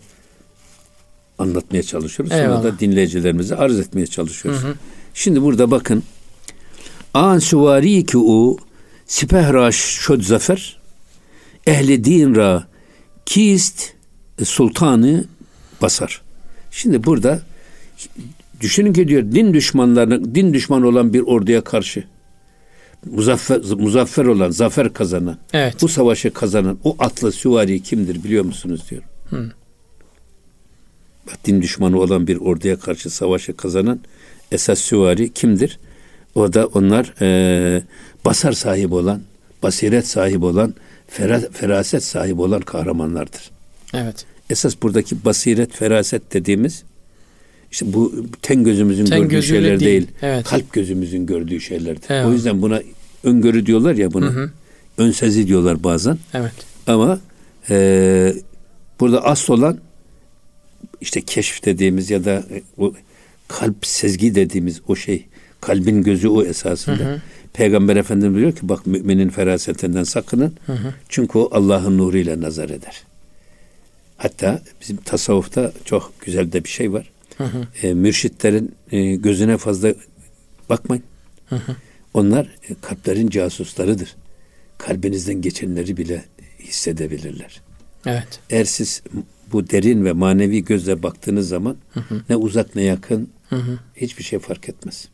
[1.39, 2.33] anlatmaya çalışıyoruz.
[2.33, 2.63] Sonra Eyvallah.
[2.65, 4.61] da dinleyicilerimize arz etmeye çalışıyoruz.
[5.15, 6.03] Şimdi burada bakın.
[7.15, 8.19] An suvari ki
[9.07, 10.79] o sipehra şod zafer
[11.67, 12.67] ehli din ra
[13.27, 13.93] kist
[14.45, 15.25] sultanı
[15.83, 16.23] basar.
[16.71, 17.43] Şimdi burada
[18.61, 22.05] düşünün ki diyor din düşmanlarına din düşmanı olan bir orduya karşı
[23.07, 25.83] muzaffer, muzaffer olan, zafer kazanan, Evet.
[25.83, 29.03] bu savaşı kazanan o atlı süvari kimdir biliyor musunuz diyor.
[31.27, 34.01] Bak, din düşmanı olan bir orduya karşı savaşı kazanan
[34.53, 35.79] esas süvari kimdir?
[36.35, 37.83] O da onlar eee,
[38.27, 39.23] basar sahibi olan,
[39.63, 40.75] basiret sahibi olan,
[41.19, 43.51] fera- feraset sahibi olan kahramanlardır.
[43.95, 44.25] Evet.
[44.51, 46.83] Esas buradaki basiret, feraset dediğimiz
[47.73, 50.09] işte bu ten gözümüzün Ten gördüğü şeyler değil, değil.
[50.23, 50.45] evet.
[50.47, 52.05] Kalp gözümüzün gördüğü şeylerdir.
[52.09, 52.27] Evet.
[52.27, 52.83] O yüzden buna
[53.25, 54.51] öngörü diyorlar ya buna.
[54.99, 56.19] Önsezi diyorlar bazen.
[56.35, 56.53] Evet.
[56.87, 57.21] Ama
[57.71, 58.35] e,
[59.01, 59.79] burada asıl olan
[61.01, 62.95] işte keşif dediğimiz ya da e, o
[63.49, 65.27] kalp sezgi dediğimiz o şey
[65.61, 67.23] kalbin gözü o esasında.
[67.57, 70.55] Peygamber Efendimiz diyor ki bak müminin ferasetinden sakının.
[71.09, 73.03] Çünkü o Allah'ın nuruyla nazar eder.
[74.17, 77.11] Hatta bizim tasavvufta çok güzel de bir şey var.
[77.83, 79.95] E, mürşitlerin e, gözüne fazla
[80.69, 81.05] bakmayın.
[82.15, 84.17] Onlar e, kalplerin casuslarıdır.
[84.79, 86.25] Kalbinizden geçenleri bile
[86.61, 87.63] hissedebilirler.
[88.07, 88.41] Evet.
[88.51, 89.03] Eğer siz
[89.53, 91.77] bu derin ve manevi gözle baktığınız zaman
[92.29, 93.29] ne uzak ne yakın
[93.97, 95.09] hiçbir şey fark etmez.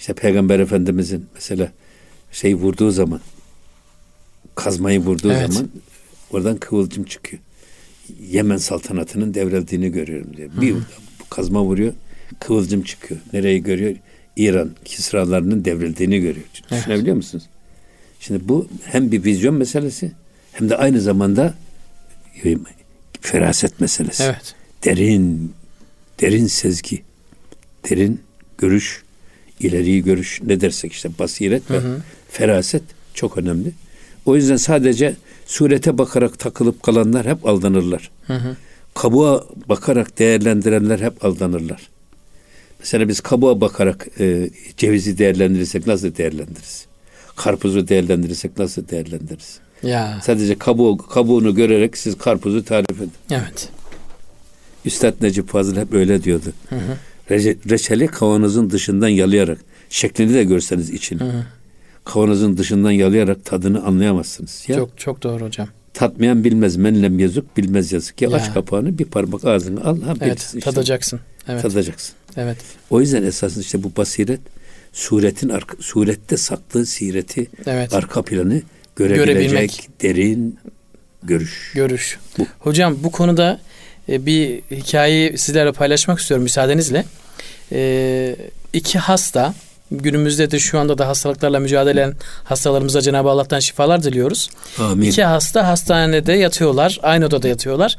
[0.00, 1.72] İşte Peygamber Efendimizin mesela
[2.32, 3.20] şey vurduğu zaman
[4.54, 5.52] kazmayı vurduğu Evet.
[5.52, 5.70] zaman
[6.30, 7.42] oradan kıvılcım çıkıyor.
[8.30, 10.50] Yemen saltanatının devrildiğini görüyorum diyor.
[10.60, 10.80] Bir bu
[11.30, 11.92] kazma vuruyor,
[12.40, 13.20] kıvılcım çıkıyor.
[13.32, 13.96] Nereyi görüyor?
[14.36, 16.46] İran Kisralarının devrildiğini görüyor.
[16.70, 17.44] Düşünebiliyor musunuz?
[18.20, 20.12] Şimdi bu hem bir vizyon meselesi
[20.52, 21.54] hem de aynı zamanda
[22.44, 22.56] e,
[23.20, 24.22] feraset meselesi.
[24.22, 24.54] Evet.
[24.84, 25.52] Derin,
[26.20, 27.02] derin sezgi,
[27.90, 28.20] derin
[28.58, 29.02] görüş,
[29.60, 31.80] ileriyi görüş ne dersek işte basiret ve
[32.30, 32.82] feraset
[33.14, 33.72] çok önemli.
[34.26, 38.10] O yüzden sadece surete bakarak takılıp kalanlar hep aldanırlar.
[38.94, 41.88] Kabuğa bakarak değerlendirenler hep aldanırlar.
[42.78, 46.86] Mesela biz kabuğa bakarak e, cevizi değerlendirirsek nasıl değerlendiririz?
[47.36, 49.58] Karpuzu değerlendirirsek nasıl değerlendiririz?
[49.82, 50.20] Ya.
[50.22, 53.12] Sadece kabuğu, kabuğunu görerek siz karpuzu tarif edin.
[53.30, 53.68] Evet.
[54.84, 56.52] Üstad Necip Fazıl hep öyle diyordu.
[56.72, 56.96] Rece-
[57.30, 59.58] reçeli kavanozun dışından yalayarak,
[59.90, 61.20] şeklini de görseniz için.
[62.04, 64.64] Kavanozun dışından yalayarak tadını anlayamazsınız.
[64.68, 65.68] Ya Çok çok doğru hocam.
[65.94, 68.22] tatmayan bilmez, menlem yazık, bilmez yazık.
[68.22, 68.36] Ya, Ya.
[68.36, 70.38] aç kapağını bir parmak ağzına al, ha Evet.
[70.46, 70.60] işte.
[70.60, 71.20] Tadacaksın.
[71.48, 71.62] Evet.
[71.62, 72.14] Tadacaksın.
[72.36, 72.56] Evet.
[72.90, 74.40] O yüzden esasında işte bu basiret
[74.92, 77.94] suretin arka, surette saklı sireti Evet.
[77.94, 78.62] arka planı
[78.96, 79.88] görebilecek Görebilmek.
[80.02, 80.58] derin
[81.22, 81.72] görüş.
[81.74, 82.18] Görüş.
[82.58, 83.60] Hocam bu konuda
[84.10, 87.04] bir hikayeyi sizlerle paylaşmak istiyorum müsaadenizle.
[87.72, 88.36] E,
[88.72, 89.54] iki hasta
[89.90, 94.50] günümüzde de şu anda da hastalıklarla mücadele eden hastalarımıza Cenab-ı Allah'tan şifalar diliyoruz.
[94.78, 95.10] Amin.
[95.10, 96.98] İki hasta hastanede yatıyorlar.
[97.02, 97.96] Aynı odada yatıyorlar.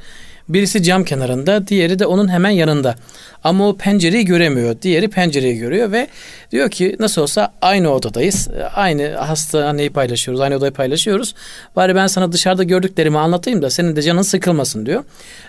[0.53, 2.95] Birisi cam kenarında, diğeri de onun hemen yanında.
[3.43, 4.81] Ama o pencereyi göremiyor.
[4.81, 6.07] Diğeri pencereyi görüyor ve
[6.51, 8.49] diyor ki nasıl olsa aynı odadayız.
[8.75, 11.35] Aynı hastaneyi paylaşıyoruz, aynı odayı paylaşıyoruz.
[11.75, 15.03] Bari ben sana dışarıda gördüklerimi anlatayım da senin de canın sıkılmasın diyor.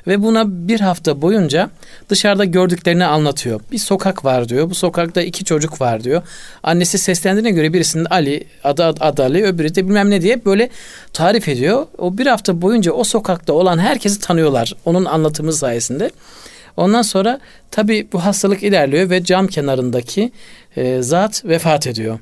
[0.07, 1.71] Ve buna bir hafta boyunca
[2.09, 3.61] dışarıda gördüklerini anlatıyor.
[3.73, 4.71] Bir sokak var diyor.
[4.71, 6.23] Bu sokakta iki çocuk var diyor.
[6.63, 10.71] Annesi seslendiğine göre birisinin Ali, adı, adı Ali, öbürü de bilmem ne diye böyle
[11.13, 11.87] tarif ediyor.
[11.99, 14.75] O bir hafta boyunca o sokakta olan herkesi tanıyorlar.
[14.93, 16.11] Onun anlatımı sayesinde.
[16.77, 20.33] Ondan sonra tabii bu hastalık ilerliyor ve cam kenarındaki
[20.77, 22.19] e, zat vefat ediyor.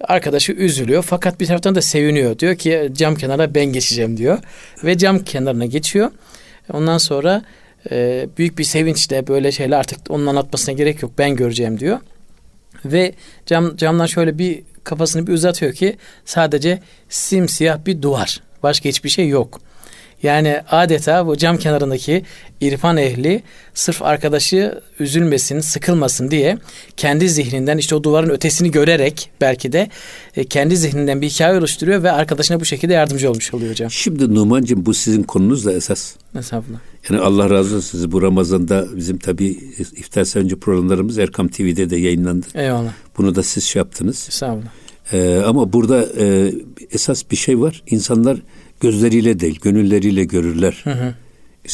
[0.00, 2.38] Arkadaşı üzülüyor fakat bir taraftan da seviniyor.
[2.38, 4.38] Diyor ki cam kenara ben geçeceğim diyor.
[4.84, 6.10] Ve cam kenarına geçiyor.
[6.72, 7.42] Ondan sonra
[7.90, 11.98] e, büyük bir sevinçle böyle şeyler artık onun anlatmasına gerek yok ben göreceğim diyor.
[12.84, 13.12] Ve
[13.46, 18.42] cam, camdan şöyle bir kafasını bir uzatıyor ki sadece simsiyah bir duvar.
[18.62, 19.60] Başka hiçbir şey yok.
[20.22, 22.22] Yani adeta bu cam kenarındaki
[22.60, 23.42] irfan ehli
[23.74, 26.58] sırf arkadaşı üzülmesin, sıkılmasın diye
[26.96, 29.88] kendi zihninden işte o duvarın ötesini görerek belki de
[30.36, 33.90] e, kendi zihninden bir hikaye oluşturuyor ve arkadaşına bu şekilde yardımcı olmuş oluyor hocam.
[33.90, 36.14] Şimdi Numan'cığım bu sizin konunuz da esas.
[36.38, 36.78] Estağfurullah.
[37.10, 39.48] Yani Allah razı olsun sizi bu Ramazan'da bizim tabii
[39.78, 42.46] iftar sevinci programlarımız Erkam TV'de de yayınlandı.
[42.54, 42.92] Eyvallah.
[43.18, 44.26] Bunu da siz şey yaptınız.
[44.28, 44.70] Estağfurullah.
[45.12, 46.52] Ee, ama burada e,
[46.92, 47.82] esas bir şey var.
[47.86, 48.38] İnsanlar
[48.80, 50.80] gözleriyle değil, gönülleriyle görürler.
[50.84, 51.14] Hı hı.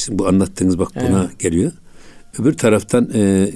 [0.08, 1.72] Bu anlattığınız bak buna geliyor.
[2.38, 3.50] Öbür taraftan e,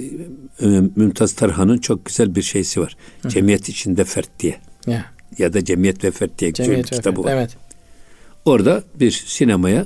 [0.61, 2.97] e, Mümtaz Tarhan'ın çok güzel bir şeysi var.
[3.27, 4.57] Cemiyet içinde fert diye.
[4.87, 5.05] Ya.
[5.37, 7.33] Ya da Cemiyet ve Fert diye bir Cemiyet ve kitabı var.
[7.33, 7.57] Evet.
[8.45, 9.85] Orada bir sinemaya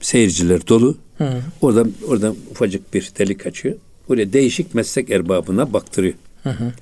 [0.00, 0.98] seyirciler dolu.
[1.18, 1.42] Hı hı.
[1.60, 3.74] Oradan oradan ufacık bir delik açıyor.
[4.08, 6.14] Oraya değişik meslek erbabına baktırıyor.
[6.42, 6.72] Hı hı.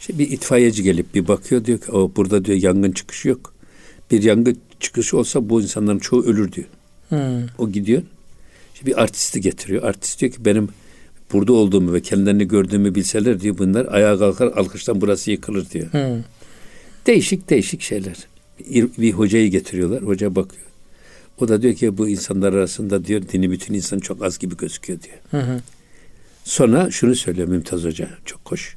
[0.00, 3.54] İşte bir itfaiyeci gelip bir bakıyor diyor ki o burada diyor yangın çıkışı yok.
[4.10, 6.66] Bir yangın çıkışı olsa bu insanların çoğu ölür diyor.
[7.08, 7.46] Hı.
[7.58, 8.02] O gidiyor.
[8.74, 9.82] İşte bir artisti getiriyor.
[9.82, 10.68] Artist diyor ki benim
[11.32, 15.92] burada olduğumu ve kendilerini gördüğümü bilseler diyor bunlar ayağa kalkar alkıştan burası yıkılır diyor.
[15.92, 16.24] Hı.
[17.06, 18.16] Değişik değişik şeyler.
[18.70, 20.02] Bir, bir hocayı getiriyorlar.
[20.02, 20.66] Hoca bakıyor.
[21.40, 24.98] O da diyor ki bu insanlar arasında diyor dini bütün insan çok az gibi gözüküyor
[25.02, 25.16] diyor.
[25.30, 25.60] Hı hı.
[26.44, 28.76] Sonra şunu söylüyor Mümtaz Hoca çok hoş.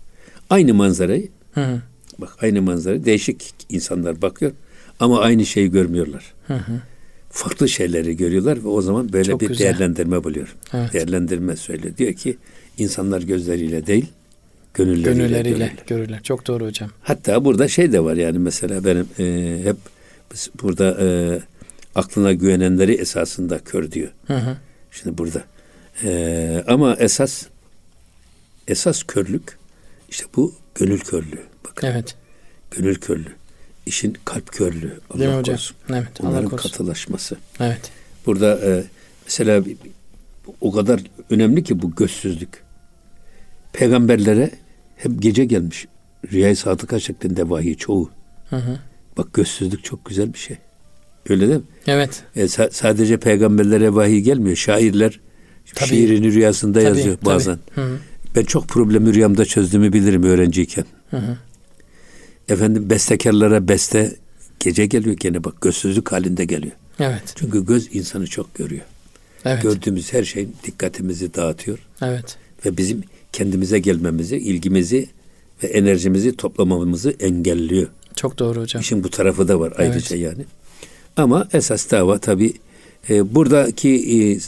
[0.50, 1.82] Aynı manzarayı Hı hı.
[2.18, 4.52] bak aynı manzarayı değişik insanlar bakıyor
[5.00, 6.34] ama aynı şeyi görmüyorlar.
[6.48, 6.82] Hı hı.
[7.30, 9.66] Farklı şeyleri görüyorlar ve o zaman böyle Çok bir güzel.
[9.66, 10.56] değerlendirme buluyor.
[10.74, 10.94] Evet.
[10.94, 11.98] Değerlendirme söylüyor.
[11.98, 12.38] Diyor ki
[12.78, 14.06] insanlar gözleriyle değil
[14.74, 15.72] gönülleriyle, Gönülleriyle görürler.
[15.88, 16.20] görürler.
[16.24, 16.90] Çok doğru hocam.
[17.02, 19.78] Hatta burada şey de var yani mesela benim e, hep
[20.34, 21.40] biz burada e,
[21.96, 24.10] aklına güvenenleri esasında kör diyor.
[24.28, 24.58] Hı hı.
[24.92, 25.44] Şimdi burada.
[26.04, 27.46] E, ama esas
[28.68, 29.58] esas körlük
[30.10, 31.44] işte bu gönül körlüğü.
[31.68, 32.16] Bakın Evet.
[32.72, 33.36] gönül körlüğü.
[33.86, 35.00] İşin kalp körlüğü.
[35.12, 35.56] Allah Değil mi hocam?
[35.56, 35.78] korusun.
[35.90, 36.08] Evet.
[36.20, 36.70] Allah Bunların korusun.
[36.70, 37.38] katılaşması.
[37.60, 37.92] Evet.
[38.26, 38.84] Burada e,
[39.26, 39.64] mesela
[40.62, 42.64] o kadar önemli ki bu gözsüzlük.
[43.74, 44.52] Peygamberlere
[44.96, 45.86] hep gece gelmiş.
[46.32, 48.10] Rüyayı sadıka şeklinde vahiy çoğu.
[48.50, 48.80] Hı hı.
[49.18, 50.58] Bak gözsüzlük çok güzel bir şey.
[51.30, 51.66] Öyle değil mi?
[51.88, 52.24] Evet.
[52.36, 54.56] E, sa- sadece peygamberlere vahiy gelmiyor.
[54.56, 55.20] Şairler
[55.76, 55.90] Tabii.
[55.90, 57.26] şiirini rüyasında Tabii, yazıyor tabii.
[57.26, 57.60] bazen.
[57.76, 57.98] Hı hı.
[58.36, 60.86] Ben çok problemi rüyamda çözdüğümü bilirim öğrenciyken.
[61.12, 61.38] Hı hı.
[62.50, 64.16] Efendim bestekarlara beste
[64.60, 66.74] gece geliyor gene bak gözsüzlük halinde geliyor.
[67.00, 67.24] Evet.
[67.36, 68.82] Çünkü göz insanı çok görüyor.
[69.46, 69.64] Evet.
[69.64, 72.38] Gördüğümüz her şey dikkatimizi dağıtıyor Evet.
[72.66, 75.10] ve bizim kendimize gelmemizi, ilgimizi
[75.64, 77.88] ve enerjimizi toplamamızı engelliyor.
[78.16, 78.82] Çok doğru hocam.
[78.82, 80.46] İşin bu tarafı da var ayrıca yani.
[81.18, 82.54] Ama esas dava tabi
[83.10, 84.40] e, buradaki e,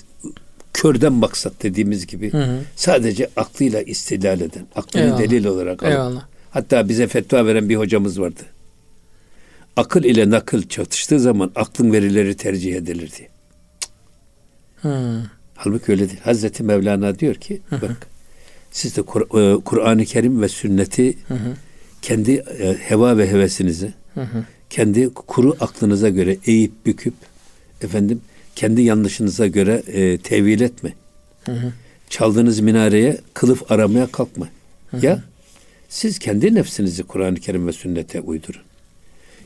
[0.73, 2.59] körden maksat dediğimiz gibi Hı hı.
[2.75, 5.19] sadece aklıyla istilal eden, aklını Eyvallah.
[5.19, 5.91] delil olarak alan.
[5.91, 6.25] Eyvallah.
[6.57, 8.41] Hatta bize fetva veren bir hocamız vardı.
[9.75, 13.29] Akıl ile nakıl çatıştığı zaman aklın verileri tercih edilirdi.
[14.81, 15.23] Hı.
[15.55, 16.19] Halbuki öyle değil.
[16.23, 18.07] Hazreti Mevlana diyor ki bak
[18.71, 21.53] siz de Kur- e, Kur'an-ı Kerim ve sünneti Hı hı.
[22.01, 24.43] kendi e, heva ve hevesinizi Hı hı.
[24.69, 27.13] kendi kuru aklınıza göre eğip büküp
[27.81, 28.21] efendim
[28.55, 30.93] kendi yanlışınıza göre e, tevil etme.
[31.45, 31.73] Hı hı.
[32.09, 34.47] Çaldığınız minareye kılıf aramaya kalkma.
[35.01, 35.23] Ya
[35.89, 38.61] siz kendi nefsinizi Kur'an-ı Kerim ve sünnete uydurun.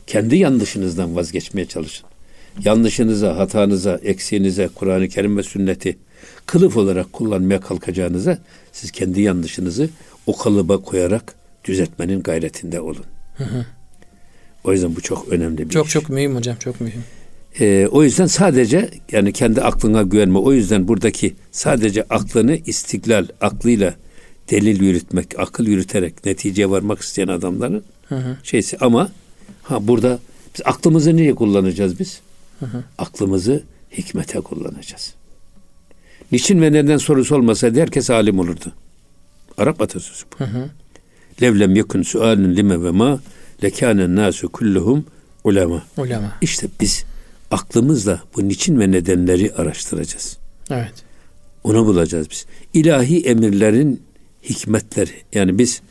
[0.06, 2.06] Kendi yanlışınızdan vazgeçmeye çalışın.
[2.64, 5.98] Yanlışınıza, hatanıza, eksiğinize Kur'an-ı Kerim ve sünneti
[6.46, 8.38] kılıf olarak kullanmaya kalkacağınıza
[8.72, 9.90] siz kendi yanlışınızı
[10.26, 13.04] o kalıba koyarak düzeltmenin gayretinde olun.
[14.64, 15.92] O yüzden bu çok önemli bir Çok iş.
[15.92, 16.56] çok mühim hocam.
[16.56, 17.04] Çok mühim.
[17.60, 20.38] Ee, o yüzden sadece yani kendi aklına güvenme.
[20.38, 23.94] O yüzden buradaki sadece aklını istiklal, aklıyla
[24.50, 28.36] delil yürütmek, akıl yürüterek neticeye varmak isteyen adamların Hı hı.
[28.42, 28.78] şeysi.
[28.78, 29.10] Ama
[29.62, 30.18] ha burada
[30.54, 32.20] biz aklımızı niye kullanacağız biz?
[32.98, 33.62] Aklımızı
[33.98, 35.14] hikmete kullanacağız.
[36.32, 38.72] Niçin ve neden sorusu olmasaydı herkes alim olurdu.
[39.58, 40.44] Arap atasözü bu.
[40.44, 40.70] Hı hı.
[41.42, 43.20] Levlem yekun sualun lime ve ma
[43.64, 45.04] lekânen nasu kulluhum
[45.44, 45.82] ulema.
[45.96, 46.32] Ulema.
[46.40, 47.04] İşte biz
[47.50, 50.38] aklımızla bu niçin ve nedenleri araştıracağız.
[50.70, 50.92] Evet.
[51.64, 52.46] Onu bulacağız biz.
[52.74, 54.02] İlahi emirlerin
[54.42, 55.10] hikmetleri.
[55.34, 55.82] Yani biz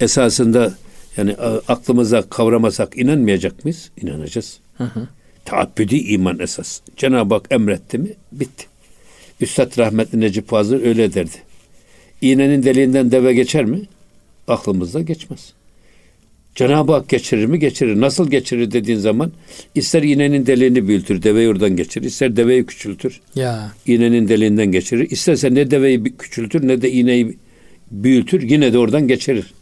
[0.00, 0.74] esasında
[1.16, 1.34] yani
[1.68, 3.90] aklımıza kavramasak inanmayacak mıyız?
[4.02, 4.58] İnanacağız.
[4.76, 5.08] Hı hı.
[5.44, 6.80] Taabbüdi iman esas.
[6.96, 8.08] Cenab-ı Hak emretti mi?
[8.32, 8.66] Bitti.
[9.40, 11.36] Üstad rahmetli Necip Fazıl öyle derdi.
[12.20, 13.80] İğnenin deliğinden deve geçer mi?
[14.48, 15.52] Aklımızda geçmez.
[16.54, 17.58] Cenab-ı Hak geçirir mi?
[17.58, 18.00] Geçirir.
[18.00, 19.32] Nasıl geçirir dediğin zaman
[19.74, 22.06] ister iğnenin deliğini büyütür, deveyi oradan geçirir.
[22.06, 23.72] ister deveyi küçültür, Ya.
[23.86, 25.10] iğnenin deliğinden geçirir.
[25.10, 27.38] İsterse ne deveyi küçültür ne de iğneyi
[27.90, 28.42] büyütür.
[28.42, 29.54] Yine de oradan geçirir.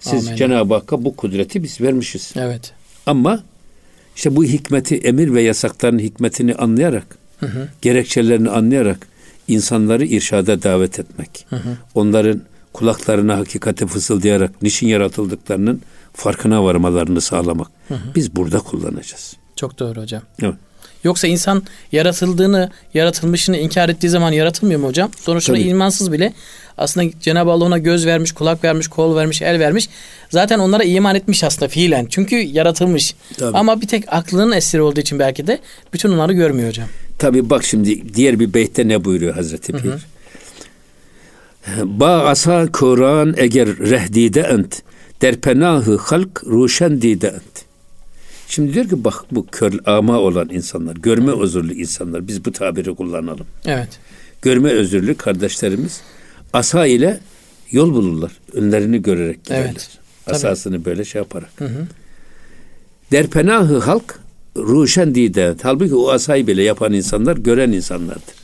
[0.00, 0.38] Siz.
[0.38, 2.32] Cenab-ı Hakk'a bu kudreti biz vermişiz.
[2.36, 2.72] Evet.
[3.06, 3.42] Ama
[4.16, 7.68] İşte bu hikmeti, emir ve yasakların hikmetini anlayarak, hı hı.
[7.82, 9.06] gerekçelerini anlayarak
[9.48, 11.46] insanları irşada davet etmek.
[11.50, 11.76] Hı hı.
[11.94, 12.40] Onların
[12.72, 17.68] kulaklarına hakikati fısıldayarak niçin yaratıldıklarının farkına varmalarını sağlamak.
[17.88, 18.14] Hı hı.
[18.14, 19.36] Biz burada kullanacağız.
[19.56, 20.22] Çok doğru hocam.
[20.42, 20.54] Evet.
[21.04, 21.62] Yoksa insan
[21.92, 25.10] yaratıldığını, yaratılmışını inkar ettiği zaman yaratılmıyor mu hocam?
[25.20, 26.32] Sonuçta imansız bile
[26.78, 29.88] aslında Cenab-ı Allah ona göz vermiş, kulak vermiş, kol vermiş, el vermiş.
[30.30, 32.06] Zaten onlara iman etmiş aslında fiilen.
[32.10, 33.14] Çünkü yaratılmış.
[33.38, 33.56] Tabii.
[33.56, 35.58] Ama bir tek aklının esiri olduğu için belki de
[35.92, 36.88] bütün onları görmüyor hocam.
[37.18, 39.92] Tabi bak şimdi diğer bir beytte ne buyuruyor Hazreti Pir?
[41.82, 44.82] Ba asa Kur'an eğer rehdide ent
[45.22, 47.63] derpenahı halk ruşen dide ent.
[48.48, 52.94] Şimdi diyor ki bak bu kör ama olan insanlar, görme özürlü insanlar biz bu tabiri
[52.94, 53.46] kullanalım.
[53.66, 53.88] Evet.
[54.42, 56.00] Görme özürlü kardeşlerimiz
[56.52, 57.20] asa ile
[57.70, 58.32] yol bulurlar.
[58.52, 59.64] Önlerini görerek giderler.
[59.64, 59.98] Evet.
[60.26, 60.84] Asasını Tabii.
[60.84, 61.50] böyle şey yaparak.
[61.56, 61.86] Hı hı.
[63.12, 64.20] Derpenahı halk
[64.56, 65.54] ruşen dide.
[65.62, 68.34] Halbuki o asayı bile yapan insanlar gören insanlardır.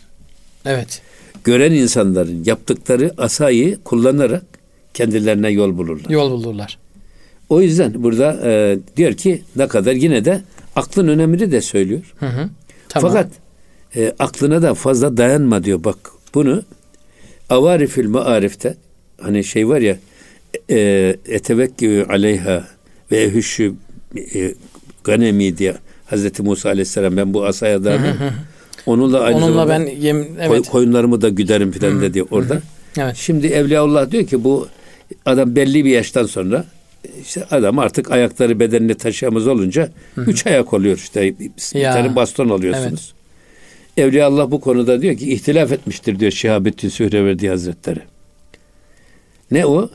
[0.65, 1.03] Evet.
[1.45, 4.45] Gören insanların yaptıkları asayı kullanarak
[4.95, 6.11] kendilerine yol bulurlar.
[6.11, 6.79] Yol bulurlar.
[7.51, 10.41] O yüzden burada e, diyor ki ne kadar yine de
[10.77, 12.15] aklın önemini de söylüyor.
[12.19, 12.49] Hı hı.
[12.89, 13.13] Tamam.
[13.13, 13.31] Fakat
[13.97, 15.85] e, aklına da fazla dayanma diyor.
[15.85, 15.97] Bak
[16.35, 16.63] bunu
[17.51, 18.77] avarifül maarifte
[19.21, 19.97] hani şey var ya
[20.71, 20.79] e,
[21.29, 22.65] etevekkü aleyha
[23.13, 23.75] ve ehüşü
[24.35, 24.55] e,
[25.05, 25.75] ganemi diye
[26.07, 28.17] Hazreti Musa Aleyhisselam ben bu asaya dardım.
[28.87, 30.69] Onunla aynı Onunla ben yem, evet.
[30.69, 32.61] koyunlarımı da güderim filan dedi orada.
[32.99, 33.17] Evet.
[33.17, 34.69] Şimdi Evliyaullah diyor ki bu
[35.27, 36.65] adam belli bir yaştan sonra
[37.23, 40.31] işte adam artık ayakları bedenini taşıyamaz olunca Hı-hı.
[40.31, 41.39] üç ayak oluyor işte.
[41.39, 43.15] Bir tane baston alıyorsunuz.
[43.97, 44.09] Evet.
[44.09, 48.01] Evliya Allah bu konuda diyor ki ihtilaf etmiştir diyor Şihabettin Sühreverdi Hazretleri.
[49.51, 49.91] Ne o?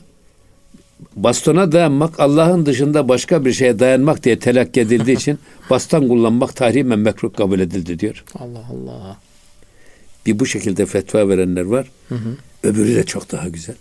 [1.16, 5.38] Bastona dayanmak Allah'ın dışında başka bir şeye dayanmak diye telakki edildiği için
[5.70, 8.24] baston kullanmak tahrimen mekruh kabul edildi diyor.
[8.38, 9.16] Allah Allah.
[10.26, 11.90] Bir bu şekilde fetva verenler var.
[12.08, 12.36] Hı hı.
[12.62, 13.76] Öbürü de çok daha güzel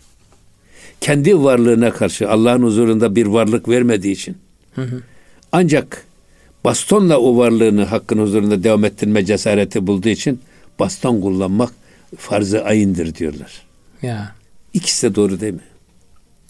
[1.02, 4.38] kendi varlığına karşı Allah'ın huzurunda bir varlık vermediği için
[4.76, 5.02] hı hı.
[5.52, 6.06] ancak
[6.64, 10.40] bastonla o varlığını hakkın huzurunda devam ettirme cesareti bulduğu için
[10.80, 11.72] baston kullanmak
[12.18, 13.62] farz-ı ayindir diyorlar.
[14.02, 14.36] Ya.
[14.74, 15.60] İkisi de doğru değil mi?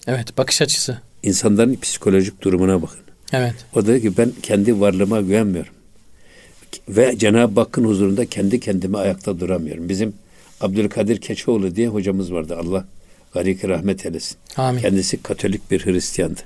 [0.06, 0.98] Evet, bakış açısı.
[1.22, 3.00] İnsanların psikolojik durumuna bakın.
[3.32, 3.54] Evet.
[3.74, 5.72] O da ki ben kendi varlığıma güvenmiyorum.
[6.88, 9.88] Ve Cenab-ı Hakk'ın huzurunda kendi kendime ayakta duramıyorum.
[9.88, 10.14] Bizim
[10.60, 12.56] Abdülkadir Keçoğlu diye hocamız vardı.
[12.60, 12.84] Allah
[13.34, 14.36] Gariki rahmet eylesin.
[14.56, 14.80] Amin.
[14.80, 16.40] Kendisi Katolik bir Hristiyandı.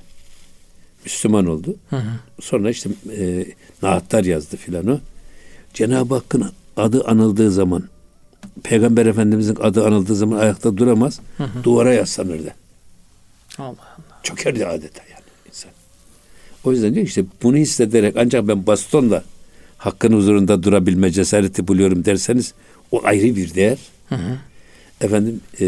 [1.05, 1.75] Müslüman oldu.
[1.89, 2.11] Hı hı.
[2.41, 3.45] Sonra işte e,
[3.81, 4.99] naatlar yazdı filan o.
[5.73, 7.83] Cenab-ı Hakk'ın adı anıldığı zaman
[8.63, 11.19] Peygamber Efendimizin adı anıldığı zaman ayakta duramaz.
[11.37, 11.63] Hı hı.
[11.63, 12.55] Duvara yaslanırdı.
[13.57, 14.19] Allah Allah.
[14.23, 15.71] Çökerdi adeta yani insan.
[16.63, 19.23] O yüzden diyor işte bunu hissederek ancak ben bastonla
[19.77, 22.53] hakkın huzurunda durabilme cesareti buluyorum derseniz
[22.91, 23.77] o ayrı bir değer.
[24.09, 24.37] Hı hı.
[25.01, 25.65] Efendim e,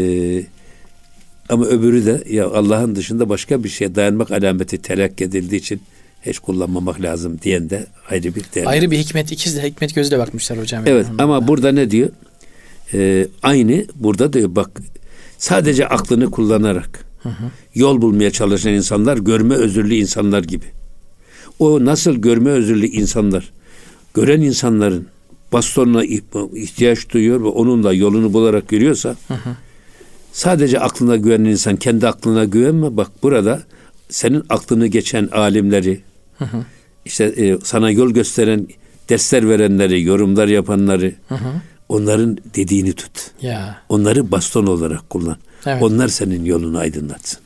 [1.54, 5.80] ama öbürü de ya Allah'ın dışında başka bir şeye dayanmak alameti telakki edildiği için
[6.26, 8.66] hiç kullanmamak lazım diyen de ayrı bir değer.
[8.66, 10.84] Ayrı bir hikmet, ikiz de hikmet gözüyle bakmışlar hocam.
[10.86, 11.22] Evet yani.
[11.22, 12.08] ama burada ne diyor?
[12.94, 14.80] Ee, aynı burada diyor bak
[15.38, 17.44] sadece aklını kullanarak hı hı.
[17.74, 20.66] yol bulmaya çalışan insanlar görme özürlü insanlar gibi.
[21.58, 23.52] O nasıl görme özürlü insanlar
[24.14, 25.06] gören insanların
[25.52, 26.04] bastonuna
[26.54, 29.56] ihtiyaç duyuyor ve onunla yolunu bularak yürüyorsa hı hı.
[30.34, 32.96] Sadece aklına güvenen insan kendi aklına güvenme.
[32.96, 33.62] Bak burada
[34.08, 36.00] senin aklını geçen alimleri,
[36.38, 36.64] hı hı.
[37.04, 38.66] işte e, sana yol gösteren,
[39.08, 41.48] dersler verenleri, yorumlar yapanları, hı hı.
[41.88, 43.30] onların dediğini tut.
[43.42, 43.78] Ya.
[43.88, 45.36] Onları baston olarak kullan.
[45.66, 45.82] Evet.
[45.82, 47.40] Onlar senin yolunu aydınlatsın.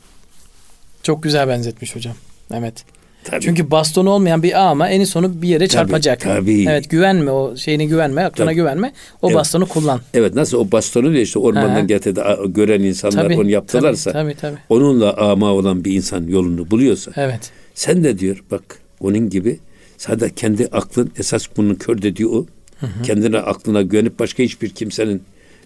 [1.03, 2.15] Çok güzel benzetmiş hocam.
[2.53, 2.85] Evet.
[3.23, 3.41] Tabii.
[3.41, 6.21] Çünkü bastonu olmayan bir ama en sonu bir yere çarpacak.
[6.21, 6.65] Tabii, tabii.
[6.69, 8.55] Evet güvenme o şeyine güvenme, aklına tabii.
[8.55, 8.93] güvenme.
[9.21, 9.37] O evet.
[9.37, 10.01] bastonu kullan.
[10.13, 14.41] Evet nasıl o bastonu diye işte ormandan getirdi gören insanlar tabii, onu yaptılarsa tabii, tabii,
[14.41, 14.59] tabii.
[14.69, 17.11] onunla ama olan bir insan yolunu buluyorsa.
[17.15, 17.51] Evet.
[17.75, 19.59] Sen de diyor bak onun gibi
[19.97, 22.45] sadece kendi aklın esas bunun kör dediği o.
[22.79, 23.03] Hı hı.
[23.03, 25.21] Kendine aklına güvenip başka hiçbir kimsenin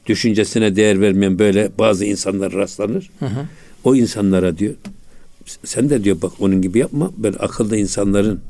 [0.05, 3.09] düşüncesine değer vermeyen böyle bazı insanlar rastlanır.
[3.19, 3.45] Hı hı.
[3.83, 4.73] O insanlara diyor
[5.63, 7.11] sen de diyor bak onun gibi yapma.
[7.17, 8.41] Ben akıllı insanların,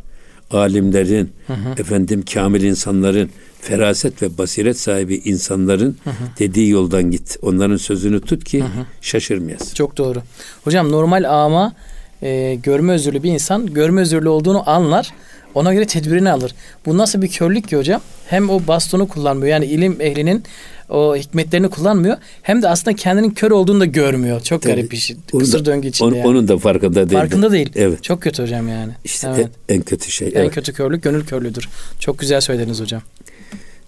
[0.51, 1.82] alimlerin, hı hı.
[1.82, 3.30] efendim kamil insanların,
[3.61, 6.13] feraset ve basiret sahibi insanların hı hı.
[6.39, 7.38] dediği yoldan git.
[7.41, 8.86] Onların sözünü tut ki hı hı.
[9.01, 9.74] şaşırmayasın.
[9.74, 10.22] Çok doğru.
[10.63, 11.74] Hocam normal ama
[12.22, 15.11] e, görme özürlü bir insan görme özürlü olduğunu anlar.
[15.55, 16.55] Ona göre tedbirini alır.
[16.86, 18.01] Bu nasıl bir körlük ki hocam?
[18.28, 19.47] Hem o bastonu kullanmıyor.
[19.47, 20.43] Yani ilim ehlinin
[20.89, 22.17] o hikmetlerini kullanmıyor.
[22.41, 24.41] Hem de aslında kendinin kör olduğunu da görmüyor.
[24.41, 25.15] Çok Tabii, garip bir şey.
[25.39, 26.07] Kısır da, döngü içinde.
[26.07, 26.27] Onun, yani.
[26.27, 27.21] onun da farkında değil.
[27.21, 27.69] Farkında değil.
[27.75, 28.03] Evet.
[28.03, 28.91] Çok kötü hocam yani.
[29.03, 29.49] İşte evet.
[29.69, 30.27] en, en kötü şey.
[30.27, 30.53] En evet.
[30.53, 31.69] kötü körlük gönül körlüğüdür.
[31.99, 33.01] Çok güzel söylediniz hocam.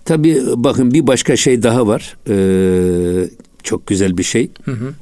[0.05, 2.17] Tabii bakın bir başka şey daha var.
[2.29, 3.29] Ee,
[3.63, 4.51] çok güzel bir şey.
[4.63, 4.93] Hı hı.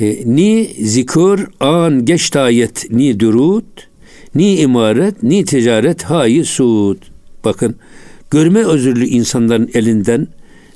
[0.00, 3.88] Ee, ni zikir an geçtayet ni durut
[4.34, 6.98] ni imaret ni ticaret hayi suud.
[7.44, 7.76] Bakın
[8.30, 10.28] görme özürlü insanların elinden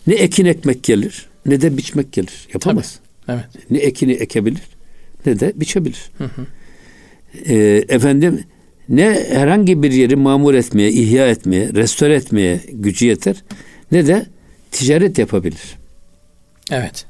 [0.07, 2.49] ne ekin ekmek gelir ne de biçmek gelir.
[2.55, 3.01] Yapamaz.
[3.27, 3.37] Tabii.
[3.37, 3.71] Evet.
[3.71, 4.63] Ne ekini ekebilir
[5.27, 6.11] ne de biçebilir.
[6.19, 6.47] Hı hı.
[7.47, 8.45] Ee, efendim
[8.89, 13.45] ne herhangi bir yeri mamur etmeye, ihya etmeye, restore etmeye gücü yeter
[13.93, 14.27] ne de
[14.71, 15.79] ticaret yapabilir.
[16.71, 17.07] Evet.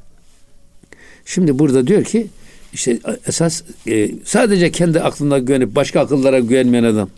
[1.24, 2.26] Şimdi burada diyor ki
[2.72, 7.11] işte esas e, sadece kendi aklına güvenip başka akıllara güvenmeyen adam.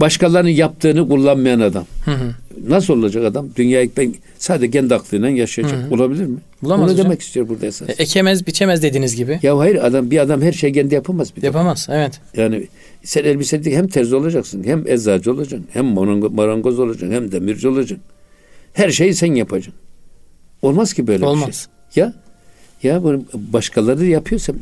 [0.00, 1.86] Başkalarının yaptığını kullanmayan adam.
[2.04, 2.34] Hı hı.
[2.68, 3.48] Nasıl olacak adam?
[3.56, 5.78] Dünyayı ben sadece kendi aklıyla yaşayacak.
[5.78, 5.94] Hı hı.
[5.94, 6.38] Olabilir mi?
[6.62, 7.88] Bulamaz Onu demek istiyor burada esas.
[7.88, 9.38] E, ekemez, biçemez dediğiniz gibi.
[9.42, 11.36] Ya hayır adam bir adam her şeyi kendi yapamaz.
[11.36, 11.98] Bir yapamaz, defa.
[11.98, 12.20] evet.
[12.36, 12.68] Yani
[13.04, 15.86] sen elbise hem terzi olacaksın, hem eczacı olacaksın, hem
[16.34, 17.98] marangoz olacaksın, hem demirci olacaksın.
[18.72, 19.74] Her şeyi sen yapacaksın.
[20.62, 21.48] Olmaz ki böyle Olmaz.
[21.48, 22.04] bir şey.
[22.04, 22.12] Ya
[22.82, 24.52] ya bunu başkaları yapıyorsa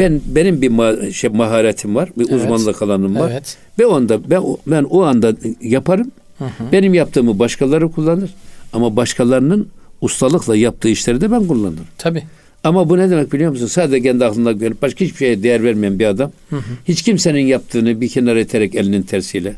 [0.00, 2.42] ben benim bir ma- şey maharetim var, bir evet.
[2.42, 3.30] uzmanlık alanım var.
[3.32, 3.56] Evet.
[3.78, 6.10] Ve onda ben ben o anda yaparım.
[6.38, 6.72] Hı hı.
[6.72, 8.30] Benim yaptığımı başkaları kullanır
[8.72, 9.68] ama başkalarının
[10.00, 11.86] ustalıkla yaptığı işleri de ben kullanırım.
[11.98, 12.22] Tabii.
[12.64, 13.66] Ama bu ne demek biliyor musun?
[13.66, 16.32] Sadece kendi aklında görüp başka hiçbir şeye değer vermeyen bir adam.
[16.50, 16.62] Hı hı.
[16.88, 19.54] Hiç kimsenin yaptığını bir kenara iterek elinin tersiyle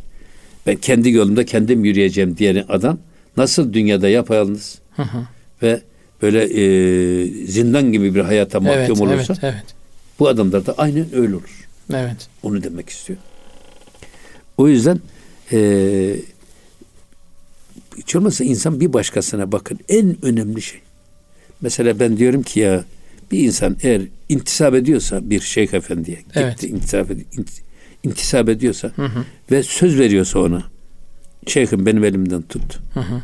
[0.66, 2.99] ben kendi yolumda kendim yürüyeceğim diyen adam
[3.36, 5.18] nasıl dünyada yapayalnız hı hı.
[5.62, 5.80] ve
[6.22, 9.82] böyle e, zindan gibi bir hayata mahkum evet, olursa evet, evet.
[10.19, 11.69] Bu adamlar da aynen öyle olur.
[11.93, 12.29] Evet.
[12.43, 13.19] Onu demek istiyor.
[14.57, 15.01] O yüzden
[15.53, 16.17] e,
[17.99, 20.81] hiç olmazsa insan bir başkasına bakın en önemli şey.
[21.61, 22.85] Mesela ben diyorum ki ya
[23.33, 26.65] bir insan eğer intisap ediyorsa bir şeyh efendiye gitti evet.
[26.65, 27.61] intisap, ed-
[28.03, 29.25] intisap ediyorsa hı hı.
[29.51, 30.63] ve söz veriyorsa ona
[31.47, 32.79] şeyhim benim elimden tut.
[32.95, 33.23] Hı hı.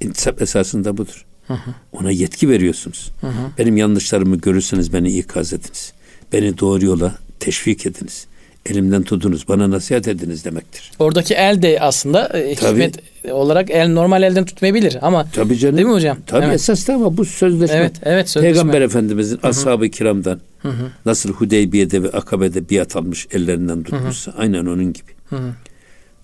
[0.00, 1.26] İntisap esasında budur.
[1.46, 1.74] Hı hı.
[1.92, 3.10] Ona yetki veriyorsunuz.
[3.20, 3.50] Hı hı.
[3.58, 5.92] Benim yanlışlarımı görürseniz beni ikaz ediniz.
[6.32, 8.26] Beni doğru yola teşvik ediniz.
[8.66, 10.92] Elimden tutunuz, bana nasihat ediniz demektir.
[10.98, 12.94] Oradaki el de aslında e, hikmet
[13.30, 15.76] olarak el normal elden tutmayabilir ama Tabii canım.
[15.76, 16.18] Değil mi hocam?
[16.26, 16.54] Tabii evet.
[16.54, 17.76] esas da ama bu sözleşme.
[17.76, 18.52] Evet, evet sözleşme.
[18.52, 20.90] Peygamber Efendimizin ashab-ı kiramdan hı hı.
[21.06, 24.40] nasıl Hudeybiye'de ve Akabe'de biat almış ellerinden tutmuşsa hı hı.
[24.40, 25.10] aynen onun gibi.
[25.30, 25.52] Hı hı.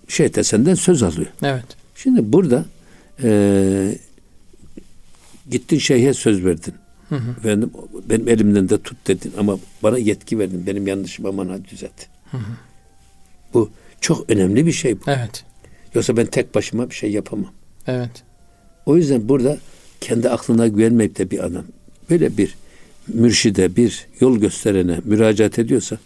[0.08, 1.28] Şeyh de senden söz alıyor.
[1.42, 1.64] Evet.
[1.96, 2.64] Şimdi burada
[3.22, 3.98] e,
[5.50, 6.74] gittin şeyhe söz verdin.
[7.14, 7.30] Hı hı.
[7.38, 7.70] Efendim,
[8.08, 10.66] benim elimden de tut dedin ama bana yetki verdin.
[10.66, 12.06] Benim yanlışımı bana düzelt.
[12.30, 12.42] Hı hı.
[13.54, 15.02] Bu çok önemli bir şey bu.
[15.06, 15.44] Evet.
[15.94, 17.52] Yoksa ben tek başıma bir şey yapamam.
[17.86, 18.22] Evet.
[18.86, 19.58] O yüzden burada
[20.00, 21.64] kendi aklına güvenmeyip de bir adam
[22.10, 22.54] böyle bir
[23.08, 25.98] mürşide, bir yol gösterene müracaat ediyorsa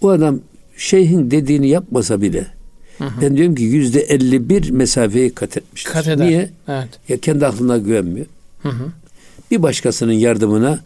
[0.00, 0.40] o adam
[0.76, 2.46] şeyhin dediğini yapmasa bile
[2.98, 3.22] hı hı.
[3.22, 5.92] ben diyorum ki yüzde elli bir mesafeyi kat etmiştir.
[5.92, 6.26] Kat eder.
[6.26, 6.50] Niye?
[6.68, 6.88] Evet.
[7.08, 8.26] Ya kendi aklına güvenmiyor.
[8.62, 8.92] Hı hı.
[9.54, 10.78] Bir başkasının yardımına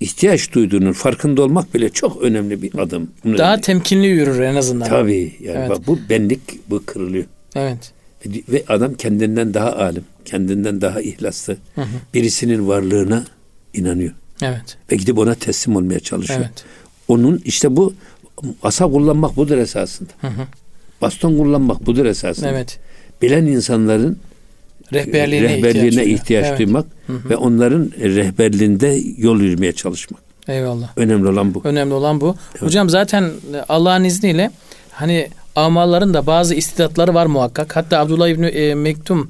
[0.00, 3.10] ihtiyaç duyduğunun farkında olmak bile çok önemli bir adım.
[3.24, 3.64] Bunu Daha demek.
[3.64, 4.88] temkinli yürür en azından.
[4.88, 5.36] Tabii.
[5.40, 5.70] Yani evet.
[5.70, 7.24] bak, bu benlik bu kırılıyor.
[7.54, 7.92] Evet.
[8.26, 11.86] Ve adam kendinden daha alim, kendinden daha ihlaslı hı hı.
[12.14, 13.24] birisinin varlığına
[13.74, 14.12] inanıyor.
[14.42, 14.76] Evet.
[14.92, 16.40] Ve gidip ona teslim olmaya çalışıyor.
[16.40, 16.64] Evet.
[17.08, 17.94] Onun işte bu
[18.62, 20.10] asa kullanmak budur esasında.
[20.20, 20.46] Hı hı.
[21.00, 22.50] Baston kullanmak budur esasında.
[22.50, 22.78] Evet.
[23.22, 24.18] Bilen insanların
[24.94, 26.58] rehberliğine, rehberliğine ihtiyaç, ihtiyaç evet.
[26.58, 27.30] duymak hı hı.
[27.30, 30.20] ve onların rehberliğinde yol yürümeye çalışmak.
[30.48, 30.88] Eyvallah.
[30.96, 31.60] Önemli olan bu.
[31.64, 32.36] Önemli olan bu.
[32.50, 32.62] Evet.
[32.62, 33.30] Hocam zaten
[33.68, 34.50] Allah'ın izniyle
[34.90, 37.76] hani amalların da bazı istidatları var muhakkak.
[37.76, 39.28] Hatta Abdullah İbni e, Mektum e,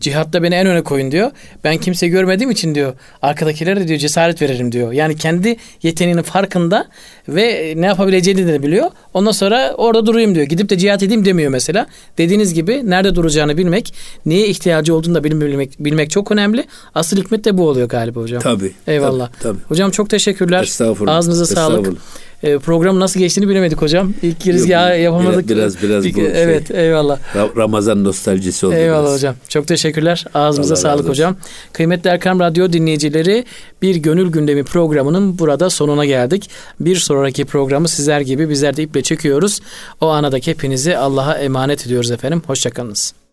[0.00, 1.30] cihatta beni en öne koyun diyor.
[1.64, 4.92] Ben kimse görmediğim için diyor arkadakilere de diyor cesaret veririm diyor.
[4.92, 6.88] Yani kendi yeteneğinin farkında
[7.28, 8.90] ve ne yapabileceğini de biliyor.
[9.14, 10.46] Ondan sonra orada durayım diyor.
[10.46, 11.86] Gidip de cihat edeyim demiyor mesela.
[12.18, 13.94] Dediğiniz gibi nerede duracağını bilmek,
[14.26, 16.64] neye ihtiyacı olduğunu da bilmek, bilmek çok önemli.
[16.94, 18.40] Asıl hikmet de bu oluyor galiba hocam.
[18.40, 18.72] Tabii.
[18.86, 19.28] Eyvallah.
[19.28, 19.68] Tabii, tabii.
[19.68, 20.62] Hocam çok teşekkürler.
[20.62, 21.16] Estağfurullah.
[21.16, 21.96] Ağzınıza sağlık.
[22.42, 24.14] E, program nasıl geçtiğini bilemedik hocam.
[24.22, 25.48] İlk girizgahı yapamadık.
[25.48, 27.18] Biraz biraz, bu Evet şey, eyvallah.
[27.56, 28.74] Ramazan nostaljisi oldu.
[28.74, 29.14] Eyvallah biraz.
[29.14, 29.34] hocam.
[29.48, 30.24] Çok teşekkürler.
[30.34, 31.36] Ağzımıza Allah sağlık hocam.
[31.72, 33.44] Kıymetli Erkam Radyo dinleyicileri
[33.82, 36.50] bir Gönül Gündemi programının burada sonuna geldik.
[36.80, 39.60] Bir sonraki programı sizler gibi bizler de iple çekiyoruz.
[40.00, 42.42] O anadaki hepinizi Allah'a emanet ediyoruz efendim.
[42.46, 43.25] Hoşçakalınız.